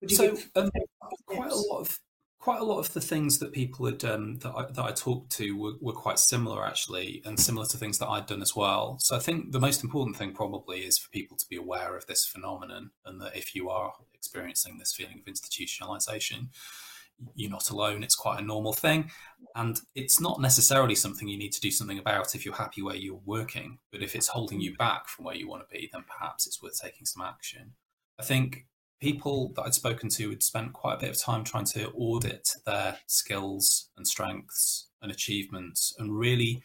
Would 0.00 0.10
you 0.10 0.16
so 0.16 0.30
give 0.30 0.50
um, 0.54 0.70
quite 1.26 1.50
a 1.50 1.56
lot 1.56 1.80
of 1.80 2.00
quite 2.38 2.60
a 2.60 2.64
lot 2.64 2.78
of 2.78 2.92
the 2.94 3.00
things 3.00 3.38
that 3.40 3.52
people 3.52 3.84
had 3.84 4.02
um, 4.04 4.36
that, 4.36 4.52
I, 4.56 4.64
that 4.70 4.84
I 4.84 4.92
talked 4.92 5.30
to 5.32 5.56
were, 5.58 5.72
were 5.80 5.92
quite 5.92 6.18
similar 6.18 6.64
actually, 6.64 7.20
and 7.26 7.38
similar 7.38 7.66
to 7.66 7.76
things 7.76 7.98
that 7.98 8.08
I'd 8.08 8.26
done 8.26 8.40
as 8.40 8.56
well. 8.56 8.96
So 9.00 9.16
I 9.16 9.18
think 9.18 9.52
the 9.52 9.60
most 9.60 9.82
important 9.82 10.16
thing 10.16 10.32
probably 10.32 10.78
is 10.78 10.96
for 10.96 11.10
people 11.10 11.36
to 11.36 11.44
be 11.50 11.56
aware 11.56 11.94
of 11.94 12.06
this 12.06 12.24
phenomenon, 12.24 12.90
and 13.04 13.20
that 13.20 13.36
if 13.36 13.54
you 13.54 13.68
are 13.68 13.92
experiencing 14.14 14.78
this 14.78 14.94
feeling 14.94 15.20
of 15.20 15.32
institutionalization, 15.32 16.48
you're 17.34 17.50
not 17.50 17.70
alone. 17.70 18.02
It's 18.02 18.14
quite 18.14 18.40
a 18.40 18.44
normal 18.44 18.72
thing. 18.72 19.10
And 19.58 19.80
it's 19.96 20.20
not 20.20 20.40
necessarily 20.40 20.94
something 20.94 21.26
you 21.26 21.36
need 21.36 21.52
to 21.52 21.60
do 21.60 21.72
something 21.72 21.98
about 21.98 22.36
if 22.36 22.44
you're 22.44 22.54
happy 22.54 22.80
where 22.80 22.94
you're 22.94 23.20
working. 23.24 23.80
But 23.90 24.04
if 24.04 24.14
it's 24.14 24.28
holding 24.28 24.60
you 24.60 24.76
back 24.76 25.08
from 25.08 25.24
where 25.24 25.34
you 25.34 25.48
want 25.48 25.68
to 25.68 25.76
be, 25.76 25.90
then 25.92 26.04
perhaps 26.06 26.46
it's 26.46 26.62
worth 26.62 26.80
taking 26.80 27.04
some 27.04 27.26
action. 27.26 27.72
I 28.20 28.22
think 28.22 28.66
people 29.00 29.52
that 29.56 29.62
I'd 29.62 29.74
spoken 29.74 30.10
to 30.10 30.30
had 30.30 30.44
spent 30.44 30.74
quite 30.74 30.94
a 30.94 31.00
bit 31.00 31.10
of 31.10 31.18
time 31.18 31.42
trying 31.42 31.64
to 31.66 31.90
audit 31.90 32.54
their 32.66 32.98
skills 33.08 33.90
and 33.96 34.06
strengths 34.06 34.90
and 35.02 35.10
achievements 35.10 35.92
and 35.98 36.16
really 36.16 36.62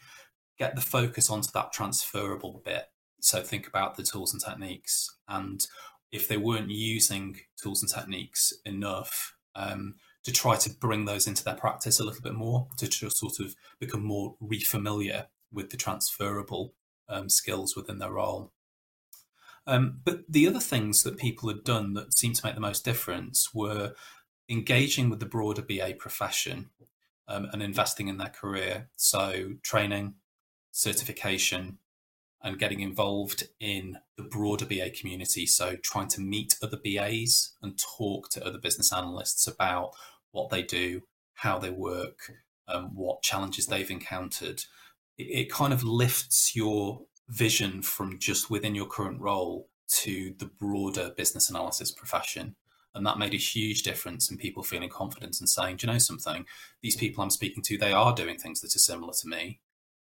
get 0.56 0.76
the 0.76 0.80
focus 0.80 1.30
onto 1.30 1.48
that 1.52 1.72
transferable 1.72 2.62
bit. 2.64 2.84
So 3.20 3.42
think 3.42 3.66
about 3.66 3.96
the 3.96 4.04
tools 4.04 4.32
and 4.32 4.40
techniques. 4.40 5.12
And 5.26 5.66
if 6.12 6.28
they 6.28 6.36
weren't 6.36 6.70
using 6.70 7.40
tools 7.60 7.82
and 7.82 7.90
techniques 7.90 8.52
enough, 8.64 9.34
um, 9.56 9.96
to 10.24 10.32
try 10.32 10.56
to 10.56 10.70
bring 10.70 11.04
those 11.04 11.26
into 11.26 11.44
their 11.44 11.54
practice 11.54 12.00
a 12.00 12.04
little 12.04 12.22
bit 12.22 12.34
more, 12.34 12.68
to 12.78 12.90
sort 13.10 13.40
of 13.40 13.54
become 13.78 14.02
more 14.02 14.36
refamiliar 14.42 15.26
with 15.52 15.70
the 15.70 15.76
transferable 15.76 16.74
um, 17.08 17.28
skills 17.28 17.76
within 17.76 17.98
their 17.98 18.12
role. 18.12 18.52
Um, 19.66 20.00
but 20.04 20.20
the 20.28 20.46
other 20.46 20.60
things 20.60 21.02
that 21.02 21.16
people 21.16 21.48
had 21.48 21.64
done 21.64 21.94
that 21.94 22.16
seemed 22.16 22.36
to 22.36 22.46
make 22.46 22.54
the 22.54 22.60
most 22.60 22.84
difference 22.84 23.54
were 23.54 23.94
engaging 24.48 25.08
with 25.08 25.20
the 25.20 25.26
broader 25.26 25.62
BA 25.62 25.94
profession 25.98 26.70
um, 27.28 27.48
and 27.52 27.62
investing 27.62 28.08
in 28.08 28.18
their 28.18 28.28
career. 28.28 28.88
So, 28.96 29.54
training, 29.62 30.14
certification, 30.70 31.78
and 32.42 32.58
getting 32.58 32.80
involved 32.80 33.44
in 33.58 33.98
the 34.18 34.22
broader 34.24 34.66
BA 34.66 34.90
community. 34.90 35.46
So, 35.46 35.76
trying 35.76 36.08
to 36.08 36.20
meet 36.20 36.56
other 36.62 36.76
BAs 36.76 37.52
and 37.62 37.78
talk 37.78 38.28
to 38.30 38.46
other 38.46 38.58
business 38.58 38.92
analysts 38.92 39.46
about 39.46 39.92
what 40.34 40.50
they 40.50 40.62
do, 40.62 41.02
how 41.34 41.58
they 41.58 41.70
work, 41.70 42.32
um, 42.66 42.94
what 42.94 43.22
challenges 43.22 43.66
they've 43.66 43.90
encountered. 43.90 44.64
It, 45.16 45.28
it 45.40 45.52
kind 45.52 45.72
of 45.72 45.82
lifts 45.84 46.54
your 46.54 47.02
vision 47.28 47.82
from 47.82 48.18
just 48.18 48.50
within 48.50 48.74
your 48.74 48.86
current 48.86 49.20
role 49.20 49.68
to 49.86 50.34
the 50.38 50.46
broader 50.46 51.12
business 51.16 51.48
analysis 51.48 51.90
profession. 51.90 52.56
And 52.94 53.06
that 53.06 53.18
made 53.18 53.34
a 53.34 53.38
huge 53.38 53.82
difference 53.82 54.30
in 54.30 54.36
people 54.36 54.62
feeling 54.62 54.88
confident 54.88 55.40
and 55.40 55.48
saying, 55.48 55.76
do 55.76 55.86
you 55.86 55.92
know 55.92 55.98
something? 55.98 56.46
These 56.80 56.96
people 56.96 57.22
I'm 57.22 57.30
speaking 57.30 57.62
to, 57.64 57.78
they 57.78 57.92
are 57.92 58.14
doing 58.14 58.38
things 58.38 58.60
that 58.60 58.74
are 58.74 58.78
similar 58.78 59.12
to 59.20 59.28
me, 59.28 59.60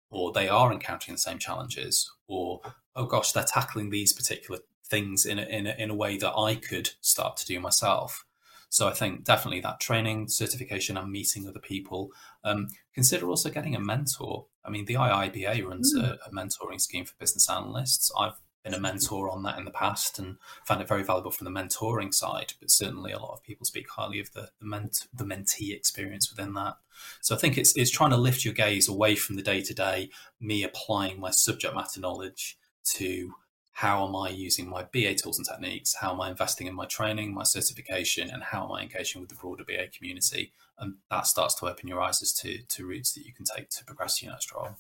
or 0.10 0.32
they 0.32 0.48
are 0.48 0.72
encountering 0.72 1.15
the 1.15 1.22
same 1.22 1.39
challenges, 1.39 2.12
or, 2.28 2.62
oh 2.96 3.06
gosh, 3.06 3.32
they're 3.32 3.43
tackling 3.43 3.89
these 3.89 4.13
particular 4.13 4.62
things 4.86 5.26
in 5.26 5.39
a, 5.39 5.43
in 5.43 5.67
a, 5.67 5.76
in 5.78 5.89
a 5.89 5.96
way 5.96 6.17
that 6.17 6.36
I 6.36 6.56
could 6.56 6.91
start 7.02 7.38
to 7.38 7.46
do 7.46 7.60
myself. 7.60 8.26
So 8.73 8.88
I 8.88 8.91
think 8.91 9.23
definitely 9.23 9.59
that 9.59 9.79
training, 9.79 10.29
certification, 10.29 10.97
and 10.97 11.12
meeting 11.12 11.47
other 11.47 11.59
people. 11.59 12.12
Um, 12.43 12.69
consider 12.95 13.27
also 13.27 13.51
getting 13.51 13.75
a 13.75 13.79
mentor. 13.79 14.47
I 14.65 14.71
mean, 14.71 14.86
the 14.86 14.95
IIBA 14.95 15.63
runs 15.63 15.93
mm. 15.95 16.01
a, 16.01 16.17
a, 16.25 16.31
mentoring 16.31 16.81
scheme 16.81 17.05
for 17.05 17.13
business 17.19 17.47
analysts. 17.51 18.12
I've 18.17 18.33
been 18.63 18.73
a 18.73 18.79
mentor 18.79 19.29
on 19.29 19.43
that 19.43 19.59
in 19.59 19.65
the 19.65 19.69
past 19.69 20.17
and 20.17 20.38
found 20.65 20.81
it 20.81 20.88
very 20.88 21.03
valuable 21.03 21.29
from 21.29 21.45
the 21.45 21.51
mentoring 21.51 22.12
side. 22.12 22.53
But 22.59 22.71
certainly, 22.71 23.12
a 23.12 23.19
lot 23.19 23.33
of 23.33 23.43
people 23.43 23.67
speak 23.67 23.88
highly 23.91 24.19
of 24.19 24.33
the 24.33 24.49
the, 24.59 24.65
ment- 24.65 25.05
the 25.13 25.23
mentee 25.23 25.71
experience 25.71 26.31
within 26.36 26.55
that. 26.55 26.77
So 27.21 27.36
I 27.36 27.38
think 27.38 27.59
it's 27.59 27.77
it's 27.77 27.91
trying 27.91 28.09
to 28.09 28.17
lift 28.17 28.43
your 28.43 28.55
gaze 28.55 28.89
away 28.89 29.15
from 29.15 29.36
the 29.36 29.43
day 29.43 29.62
to 29.62 29.73
day, 29.75 30.09
me 30.41 30.63
applying 30.63 31.19
my 31.19 31.29
subject 31.29 31.75
matter 31.75 31.99
knowledge 31.99 32.57
to 32.95 33.36
how 33.73 34.07
am 34.07 34.15
I 34.15 34.29
using 34.29 34.69
my 34.69 34.83
BA 34.83 35.15
tools 35.15 35.39
and 35.39 35.47
techniques? 35.47 35.95
How 35.95 36.13
am 36.13 36.21
I 36.21 36.29
investing 36.29 36.67
in 36.67 36.75
my 36.75 36.86
training, 36.86 37.33
my 37.33 37.43
certification, 37.43 38.29
and 38.29 38.43
how 38.43 38.65
am 38.65 38.71
I 38.71 38.83
engaging 38.83 39.19
with 39.19 39.29
the 39.29 39.36
broader 39.36 39.63
BA 39.63 39.88
community? 39.88 40.53
And 40.77 40.95
that 41.09 41.25
starts 41.25 41.55
to 41.55 41.65
open 41.67 41.88
your 41.88 41.99
eyes 41.99 42.21
as 42.21 42.33
to, 42.33 42.59
to 42.62 42.86
routes 42.86 43.13
that 43.13 43.25
you 43.25 43.33
can 43.33 43.45
take 43.45 43.69
to 43.71 43.86
progress 43.86 44.21
your 44.21 44.31
next 44.31 44.53
role. 44.53 44.77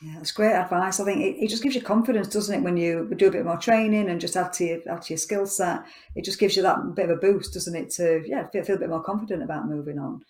Yeah, 0.00 0.14
that's 0.16 0.32
great 0.32 0.54
advice. 0.54 0.98
I 0.98 1.04
think 1.04 1.20
it, 1.20 1.44
it 1.44 1.48
just 1.50 1.62
gives 1.62 1.74
you 1.74 1.82
confidence, 1.82 2.28
doesn't 2.28 2.54
it, 2.54 2.62
when 2.62 2.76
you 2.78 3.12
do 3.16 3.28
a 3.28 3.32
bit 3.32 3.44
more 3.44 3.58
training 3.58 4.08
and 4.08 4.20
just 4.20 4.36
add 4.36 4.52
to 4.54 4.64
your, 4.64 4.78
add 4.88 5.02
to 5.02 5.12
your 5.12 5.18
skill 5.18 5.44
set. 5.46 5.84
It 6.14 6.24
just 6.24 6.38
gives 6.38 6.56
you 6.56 6.62
that 6.62 6.94
bit 6.94 7.10
of 7.10 7.18
a 7.18 7.20
boost, 7.20 7.52
doesn't 7.52 7.76
it, 7.76 7.90
to 7.92 8.22
yeah 8.26 8.46
feel, 8.48 8.64
feel 8.64 8.76
a 8.76 8.78
bit 8.78 8.90
more 8.90 9.02
confident 9.02 9.42
about 9.42 9.68
moving 9.68 9.98
on. 9.98 10.22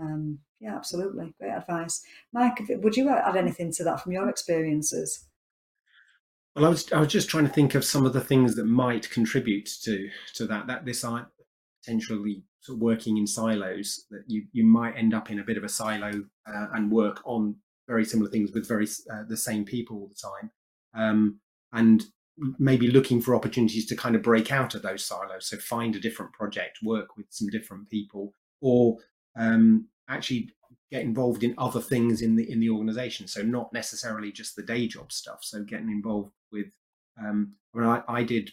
Um, 0.00 0.38
yeah, 0.60 0.76
absolutely. 0.76 1.34
Great 1.38 1.52
advice. 1.52 2.02
Mike, 2.32 2.62
would 2.68 2.96
you 2.96 3.10
add 3.10 3.36
anything 3.36 3.72
to 3.72 3.84
that 3.84 4.00
from 4.00 4.12
your 4.12 4.30
experiences? 4.30 5.26
Well, 6.56 6.64
I 6.64 6.68
was 6.70 6.90
I 6.90 7.00
was 7.00 7.12
just 7.12 7.28
trying 7.28 7.46
to 7.46 7.52
think 7.52 7.74
of 7.74 7.84
some 7.84 8.06
of 8.06 8.14
the 8.14 8.20
things 8.20 8.56
that 8.56 8.64
might 8.64 9.10
contribute 9.10 9.68
to 9.82 10.08
to 10.36 10.46
that 10.46 10.66
that 10.68 10.86
this 10.86 11.04
potentially 11.84 12.44
sort 12.60 12.76
of 12.76 12.80
working 12.80 13.18
in 13.18 13.26
silos 13.26 14.06
that 14.10 14.24
you 14.26 14.46
you 14.52 14.64
might 14.64 14.96
end 14.96 15.12
up 15.12 15.30
in 15.30 15.38
a 15.38 15.44
bit 15.44 15.58
of 15.58 15.64
a 15.64 15.68
silo 15.68 16.24
uh, 16.48 16.66
and 16.72 16.90
work 16.90 17.20
on 17.26 17.56
very 17.86 18.06
similar 18.06 18.30
things 18.30 18.52
with 18.52 18.66
very 18.66 18.86
uh, 19.12 19.24
the 19.28 19.36
same 19.36 19.66
people 19.66 19.98
all 19.98 20.08
the 20.08 20.14
time. 20.14 20.50
Um, 20.94 21.40
and 21.74 22.06
maybe 22.58 22.88
looking 22.88 23.20
for 23.20 23.34
opportunities 23.34 23.84
to 23.86 23.96
kind 23.96 24.16
of 24.16 24.22
break 24.22 24.50
out 24.50 24.74
of 24.74 24.82
those 24.82 25.04
silos 25.04 25.48
so 25.48 25.56
find 25.56 25.96
a 25.96 26.00
different 26.00 26.32
project 26.34 26.78
work 26.82 27.16
with 27.16 27.26
some 27.30 27.48
different 27.48 27.88
people 27.88 28.32
or 28.60 28.98
um, 29.38 29.88
actually 30.08 30.50
get 30.90 31.02
involved 31.02 31.42
in 31.42 31.54
other 31.58 31.80
things 31.80 32.22
in 32.22 32.36
the 32.36 32.50
in 32.50 32.60
the 32.60 32.70
organization 32.70 33.26
so 33.26 33.42
not 33.42 33.72
necessarily 33.72 34.30
just 34.30 34.54
the 34.54 34.62
day 34.62 34.86
job 34.86 35.10
stuff 35.12 35.38
so 35.42 35.62
getting 35.62 35.90
involved 35.90 36.30
with 36.52 36.66
um, 37.18 37.54
I, 37.74 37.78
mean, 37.78 37.88
I, 37.88 38.02
I 38.08 38.22
did 38.22 38.50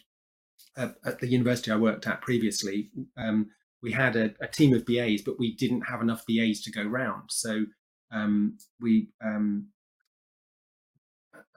at, 0.76 0.94
at, 1.04 1.20
the 1.20 1.28
university 1.28 1.70
I 1.70 1.76
worked 1.76 2.06
at 2.06 2.22
previously, 2.22 2.90
um, 3.16 3.50
we 3.82 3.92
had 3.92 4.16
a, 4.16 4.34
a, 4.40 4.46
team 4.46 4.74
of 4.74 4.86
BAs, 4.86 5.22
but 5.22 5.38
we 5.38 5.54
didn't 5.54 5.82
have 5.82 6.00
enough 6.00 6.24
BAs 6.26 6.62
to 6.62 6.72
go 6.72 6.82
round. 6.82 7.24
So 7.28 7.64
um, 8.10 8.56
we, 8.80 9.08
um, 9.22 9.68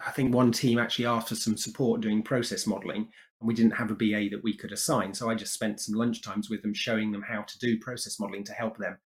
I 0.05 0.11
think 0.11 0.33
one 0.33 0.51
team 0.51 0.77
actually 0.77 1.05
asked 1.05 1.29
for 1.29 1.35
some 1.35 1.57
support 1.57 2.01
doing 2.01 2.21
process 2.21 2.67
modeling, 2.67 3.07
and 3.39 3.47
we 3.47 3.53
didn't 3.53 3.77
have 3.77 3.91
a 3.91 3.95
BA 3.95 4.29
that 4.31 4.43
we 4.43 4.55
could 4.55 4.71
assign. 4.71 5.13
So 5.13 5.29
I 5.29 5.35
just 5.35 5.53
spent 5.53 5.79
some 5.79 5.95
lunch 5.95 6.21
times 6.21 6.49
with 6.49 6.61
them, 6.61 6.73
showing 6.73 7.11
them 7.11 7.23
how 7.23 7.43
to 7.43 7.59
do 7.59 7.79
process 7.79 8.19
modeling 8.19 8.43
to 8.45 8.53
help 8.53 8.77
them 8.77 8.97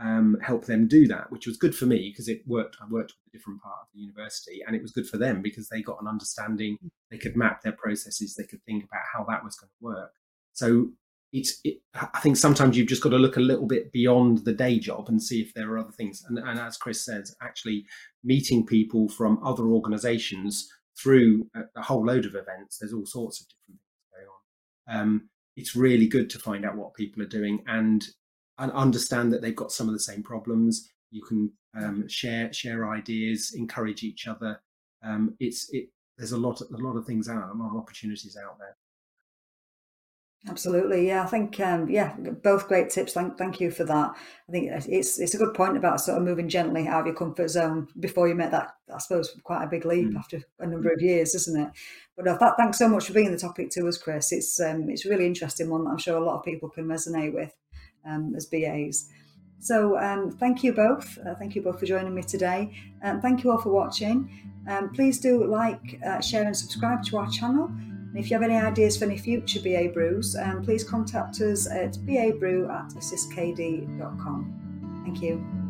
um, 0.00 0.36
help 0.42 0.64
them 0.64 0.88
do 0.88 1.06
that, 1.08 1.30
which 1.30 1.46
was 1.46 1.56
good 1.56 1.74
for 1.74 1.86
me 1.86 2.10
because 2.10 2.28
it 2.28 2.42
worked. 2.46 2.76
I 2.80 2.86
worked 2.90 3.12
with 3.12 3.32
a 3.32 3.36
different 3.36 3.62
part 3.62 3.76
of 3.82 3.88
the 3.94 4.00
university, 4.00 4.60
and 4.66 4.74
it 4.74 4.82
was 4.82 4.92
good 4.92 5.06
for 5.06 5.18
them 5.18 5.40
because 5.40 5.68
they 5.68 5.82
got 5.82 6.00
an 6.00 6.08
understanding. 6.08 6.78
They 7.10 7.18
could 7.18 7.36
map 7.36 7.62
their 7.62 7.72
processes. 7.72 8.34
They 8.34 8.44
could 8.44 8.62
think 8.64 8.84
about 8.84 9.02
how 9.12 9.24
that 9.24 9.44
was 9.44 9.56
going 9.56 9.70
to 9.70 9.84
work. 9.84 10.12
So 10.52 10.88
it's. 11.32 11.60
It, 11.64 11.78
I 11.94 12.18
think 12.20 12.36
sometimes 12.36 12.76
you've 12.76 12.88
just 12.88 13.02
got 13.02 13.10
to 13.10 13.18
look 13.18 13.36
a 13.36 13.40
little 13.40 13.66
bit 13.66 13.92
beyond 13.92 14.38
the 14.44 14.52
day 14.52 14.78
job 14.80 15.08
and 15.08 15.22
see 15.22 15.40
if 15.40 15.54
there 15.54 15.70
are 15.70 15.78
other 15.78 15.92
things. 15.92 16.24
And, 16.28 16.38
and 16.38 16.58
as 16.58 16.76
Chris 16.76 17.04
says, 17.04 17.34
actually 17.40 17.86
meeting 18.24 18.66
people 18.66 19.08
from 19.08 19.38
other 19.44 19.64
organisations 19.64 20.68
through 21.00 21.46
a, 21.54 21.62
a, 21.76 21.82
whole 21.82 22.04
load 22.04 22.24
of 22.24 22.34
events. 22.34 22.78
There's 22.78 22.92
all 22.92 23.06
sorts 23.06 23.40
of 23.40 23.48
different 23.48 23.80
things 23.80 23.80
going 24.12 24.26
on. 24.28 25.00
Um, 25.00 25.28
it's 25.56 25.76
really 25.76 26.06
good 26.06 26.30
to 26.30 26.38
find 26.38 26.64
out 26.64 26.76
what 26.76 26.94
people 26.94 27.22
are 27.22 27.26
doing 27.26 27.62
and 27.66 28.06
and 28.58 28.72
understand 28.72 29.32
that 29.32 29.42
they've 29.42 29.56
got 29.56 29.72
some 29.72 29.88
of 29.88 29.94
the 29.94 30.00
same 30.00 30.22
problems. 30.22 30.90
You 31.10 31.22
can 31.22 31.52
um, 31.76 32.08
share 32.08 32.52
share 32.52 32.90
ideas, 32.90 33.54
encourage 33.56 34.02
each 34.02 34.26
other. 34.26 34.60
Um, 35.02 35.36
it's 35.40 35.68
it. 35.72 35.88
There's 36.16 36.32
a 36.32 36.38
lot 36.38 36.60
a 36.60 36.76
lot 36.76 36.96
of 36.96 37.06
things 37.06 37.28
out, 37.28 37.40
there, 37.40 37.50
a 37.50 37.54
lot 37.54 37.70
of 37.70 37.76
opportunities 37.76 38.36
out 38.36 38.58
there. 38.58 38.76
Absolutely, 40.46 41.06
yeah. 41.06 41.22
I 41.22 41.26
think 41.26 41.58
um, 41.60 41.88
yeah, 41.88 42.14
both 42.42 42.68
great 42.68 42.90
tips. 42.90 43.14
Thank 43.14 43.38
thank 43.38 43.60
you 43.60 43.70
for 43.70 43.84
that. 43.84 44.14
I 44.48 44.52
think 44.52 44.70
it's 44.88 45.18
it's 45.18 45.34
a 45.34 45.38
good 45.38 45.54
point 45.54 45.76
about 45.76 46.02
sort 46.02 46.18
of 46.18 46.24
moving 46.24 46.50
gently 46.50 46.86
out 46.86 47.00
of 47.00 47.06
your 47.06 47.14
comfort 47.14 47.48
zone 47.48 47.88
before 47.98 48.28
you 48.28 48.34
make 48.34 48.50
that. 48.50 48.74
I 48.94 48.98
suppose 48.98 49.34
quite 49.42 49.64
a 49.64 49.68
big 49.68 49.86
leap 49.86 50.10
mm. 50.10 50.18
after 50.18 50.42
a 50.58 50.66
number 50.66 50.92
of 50.92 51.00
years, 51.00 51.34
isn't 51.34 51.60
it? 51.60 51.70
But 52.14 52.28
uh, 52.28 52.36
that, 52.36 52.56
thanks 52.58 52.78
so 52.78 52.88
much 52.88 53.06
for 53.06 53.14
being 53.14 53.32
the 53.32 53.38
topic 53.38 53.70
to 53.70 53.88
us, 53.88 53.96
Chris. 53.96 54.32
It's 54.32 54.60
um, 54.60 54.90
it's 54.90 55.06
really 55.06 55.26
interesting 55.26 55.70
one 55.70 55.84
that 55.84 55.90
I'm 55.90 55.98
sure 55.98 56.16
a 56.16 56.24
lot 56.24 56.38
of 56.38 56.44
people 56.44 56.68
can 56.68 56.84
resonate 56.84 57.32
with 57.32 57.56
um, 58.06 58.34
as 58.36 58.46
BAs. 58.46 59.08
So 59.60 59.98
um, 59.98 60.30
thank 60.30 60.62
you 60.62 60.72
both. 60.72 61.18
Uh, 61.26 61.34
thank 61.34 61.54
you 61.54 61.62
both 61.62 61.80
for 61.80 61.86
joining 61.86 62.14
me 62.14 62.22
today. 62.22 62.76
Um, 63.02 63.20
thank 63.20 63.42
you 63.42 63.50
all 63.50 63.58
for 63.58 63.70
watching. 63.70 64.28
Um, 64.68 64.90
please 64.90 65.18
do 65.18 65.44
like, 65.46 66.00
uh, 66.06 66.20
share, 66.20 66.44
and 66.44 66.56
subscribe 66.56 67.02
to 67.04 67.16
our 67.18 67.30
channel. 67.30 67.66
And 67.66 68.16
if 68.16 68.30
you 68.30 68.34
have 68.34 68.42
any 68.42 68.56
ideas 68.56 68.96
for 68.96 69.04
any 69.06 69.18
future 69.18 69.60
BA 69.60 69.88
brews, 69.92 70.36
um, 70.36 70.62
please 70.62 70.84
contact 70.84 71.40
us 71.40 71.66
at 71.70 71.94
babrew 72.06 72.70
at 72.70 72.90
assistkd.com. 72.90 74.60
Thank 75.04 75.22
you. 75.22 75.63